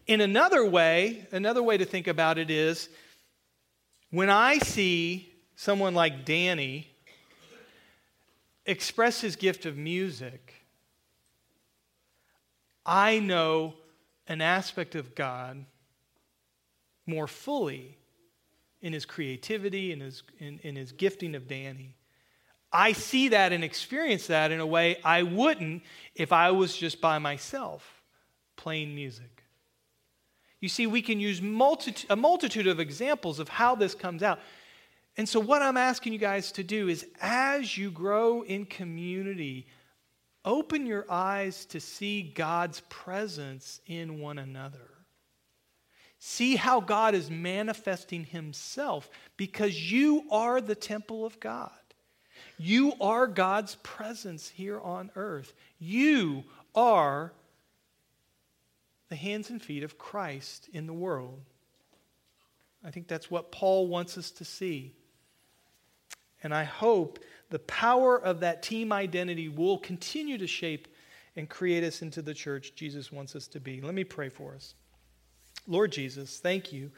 In 0.08 0.22
another 0.22 0.64
way, 0.64 1.28
another 1.32 1.64
way 1.64 1.78
to 1.78 1.86
think 1.86 2.08
about 2.08 2.38
it 2.38 2.52
is 2.52 2.90
when 4.12 4.30
I 4.30 4.60
see 4.60 5.34
someone 5.56 5.96
like 5.96 6.26
Danny 6.26 6.88
express 8.66 9.22
his 9.22 9.36
gift 9.36 9.66
of 9.66 9.78
music, 9.78 10.54
I 12.86 13.20
know 13.20 13.76
an 14.28 14.42
aspect 14.42 14.96
of 14.96 15.16
God 15.16 15.66
more 17.08 17.28
fully 17.28 17.98
in 18.82 18.94
his 18.94 19.06
creativity 19.06 19.92
and 19.92 20.02
his, 20.02 20.24
in, 20.40 20.60
in 20.60 20.76
his 20.76 20.92
gifting 20.92 21.34
of 21.36 21.48
Danny. 21.48 21.96
I 22.72 22.92
see 22.92 23.30
that 23.30 23.54
and 23.54 23.64
experience 23.64 24.28
that 24.28 24.52
in 24.52 24.60
a 24.60 24.66
way 24.66 24.98
I 25.04 25.24
wouldn't 25.24 25.84
if 26.14 26.32
I 26.32 26.52
was 26.52 26.76
just 26.76 27.02
by 27.02 27.18
myself 27.18 28.04
playing 28.56 28.94
music. 28.94 29.35
You 30.66 30.70
see, 30.70 30.88
we 30.88 31.04
can 31.04 31.20
use 31.20 31.44
multitude, 31.44 32.10
a 32.10 32.16
multitude 32.16 32.66
of 32.66 32.80
examples 32.80 33.38
of 33.38 33.48
how 33.48 33.76
this 33.76 33.94
comes 33.94 34.24
out. 34.24 34.40
And 35.16 35.30
so, 35.30 35.40
what 35.40 35.62
I'm 35.62 35.78
asking 35.78 36.14
you 36.14 36.18
guys 36.18 36.52
to 36.54 36.64
do 36.64 36.88
is 36.88 37.06
as 37.22 37.78
you 37.78 37.92
grow 37.92 38.42
in 38.42 38.66
community, 38.66 39.68
open 40.44 40.88
your 40.88 41.06
eyes 41.08 41.66
to 41.66 41.80
see 41.80 42.24
God's 42.24 42.80
presence 42.90 43.80
in 43.86 44.20
one 44.20 44.40
another. 44.40 44.90
See 46.18 46.56
how 46.56 46.80
God 46.80 47.14
is 47.14 47.30
manifesting 47.30 48.24
Himself 48.24 49.08
because 49.38 49.92
you 49.92 50.24
are 50.32 50.62
the 50.62 50.74
temple 50.74 51.28
of 51.28 51.40
God. 51.40 51.70
You 52.58 52.94
are 53.00 53.28
God's 53.28 53.76
presence 53.84 54.50
here 54.50 54.80
on 54.82 55.12
earth. 55.16 55.54
You 55.78 56.44
are 56.74 57.34
the 59.10 59.16
hands 59.16 59.50
and 59.50 59.62
feet 59.62 59.84
of 59.84 59.98
Christ 59.98 60.70
in 60.74 60.88
the 60.88 60.94
world. 60.94 61.42
I 62.84 62.92
think 62.92 63.08
that's 63.08 63.32
what 63.32 63.52
Paul 63.52 63.88
wants 63.88 64.18
us 64.18 64.32
to 64.32 64.46
see. 64.46 64.94
And 66.44 66.54
I 66.54 66.64
hope 66.64 67.20
the 67.50 67.60
power 67.60 68.20
of 68.20 68.42
that 68.42 68.62
team 68.62 68.92
identity 68.92 69.50
will 69.50 69.78
continue 69.78 70.38
to 70.38 70.48
shape 70.48 70.88
and 71.36 71.50
create 71.50 71.84
us 71.84 72.02
into 72.02 72.22
the 72.22 72.34
church 72.34 72.74
Jesus 72.76 73.12
wants 73.12 73.36
us 73.36 73.48
to 73.50 73.60
be. 73.60 73.82
Let 73.82 73.94
me 73.94 74.04
pray 74.04 74.30
for 74.30 74.54
us. 74.54 74.76
Lord 75.68 75.92
Jesus, 75.92 76.40
thank 76.40 76.72
you 76.72 76.92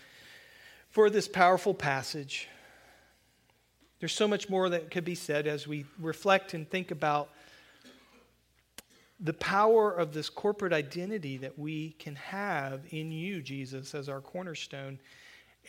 for 0.89 1.09
this 1.09 1.27
powerful 1.27 1.73
passage. 1.73 2.47
There's 3.99 4.13
so 4.13 4.27
much 4.27 4.49
more 4.49 4.69
that 4.69 4.91
could 4.91 5.05
be 5.05 5.15
said 5.15 5.47
as 5.47 5.67
we 5.67 5.85
reflect 5.99 6.53
and 6.53 6.69
think 6.69 6.91
about 6.91 7.29
the 9.19 9.33
power 9.33 9.91
of 9.91 10.13
this 10.13 10.29
corporate 10.29 10.73
identity 10.73 11.37
that 11.37 11.57
we 11.57 11.91
can 11.99 12.15
have 12.15 12.81
in 12.91 13.11
you, 13.11 13.41
Jesus, 13.41 13.95
as 13.95 14.09
our 14.09 14.21
cornerstone. 14.21 14.99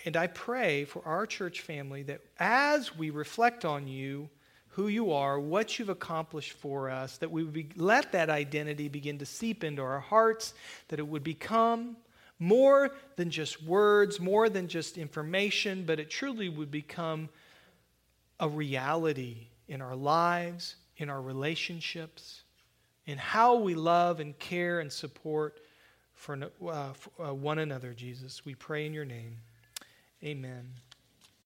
And 0.04 0.16
I 0.16 0.26
pray 0.26 0.84
for 0.84 1.02
our 1.04 1.26
church 1.26 1.62
family 1.62 2.02
that 2.04 2.20
as 2.38 2.94
we 2.96 3.10
reflect 3.10 3.64
on 3.64 3.88
you, 3.88 4.28
who 4.68 4.88
you 4.88 5.12
are, 5.12 5.40
what 5.40 5.78
you've 5.78 5.88
accomplished 5.88 6.52
for 6.52 6.90
us, 6.90 7.16
that 7.18 7.30
we 7.30 7.42
would 7.42 7.52
be, 7.52 7.68
let 7.76 8.12
that 8.12 8.30
identity 8.30 8.88
begin 8.88 9.18
to 9.18 9.26
seep 9.26 9.64
into 9.64 9.82
our 9.82 9.98
hearts, 9.98 10.54
that 10.88 11.00
it 11.00 11.08
would 11.08 11.24
become 11.24 11.96
more 12.38 12.92
than 13.16 13.30
just 13.30 13.62
words, 13.64 14.20
more 14.20 14.48
than 14.48 14.68
just 14.68 14.96
information, 14.98 15.84
but 15.84 15.98
it 15.98 16.10
truly 16.10 16.48
would 16.48 16.70
become 16.70 17.28
a 18.38 18.48
reality 18.48 19.48
in 19.66 19.82
our 19.82 19.96
lives, 19.96 20.76
in 20.98 21.10
our 21.10 21.20
relationships 21.20 22.42
in 23.08 23.16
how 23.16 23.54
we 23.54 23.74
love 23.74 24.20
and 24.20 24.38
care 24.38 24.80
and 24.80 24.92
support 24.92 25.60
for, 26.14 26.38
uh, 26.70 26.92
for 26.92 27.26
uh, 27.26 27.32
one 27.32 27.58
another, 27.58 27.94
Jesus. 27.94 28.44
We 28.44 28.54
pray 28.54 28.84
in 28.84 28.92
your 28.92 29.06
name. 29.06 29.38
Amen. 30.22 30.68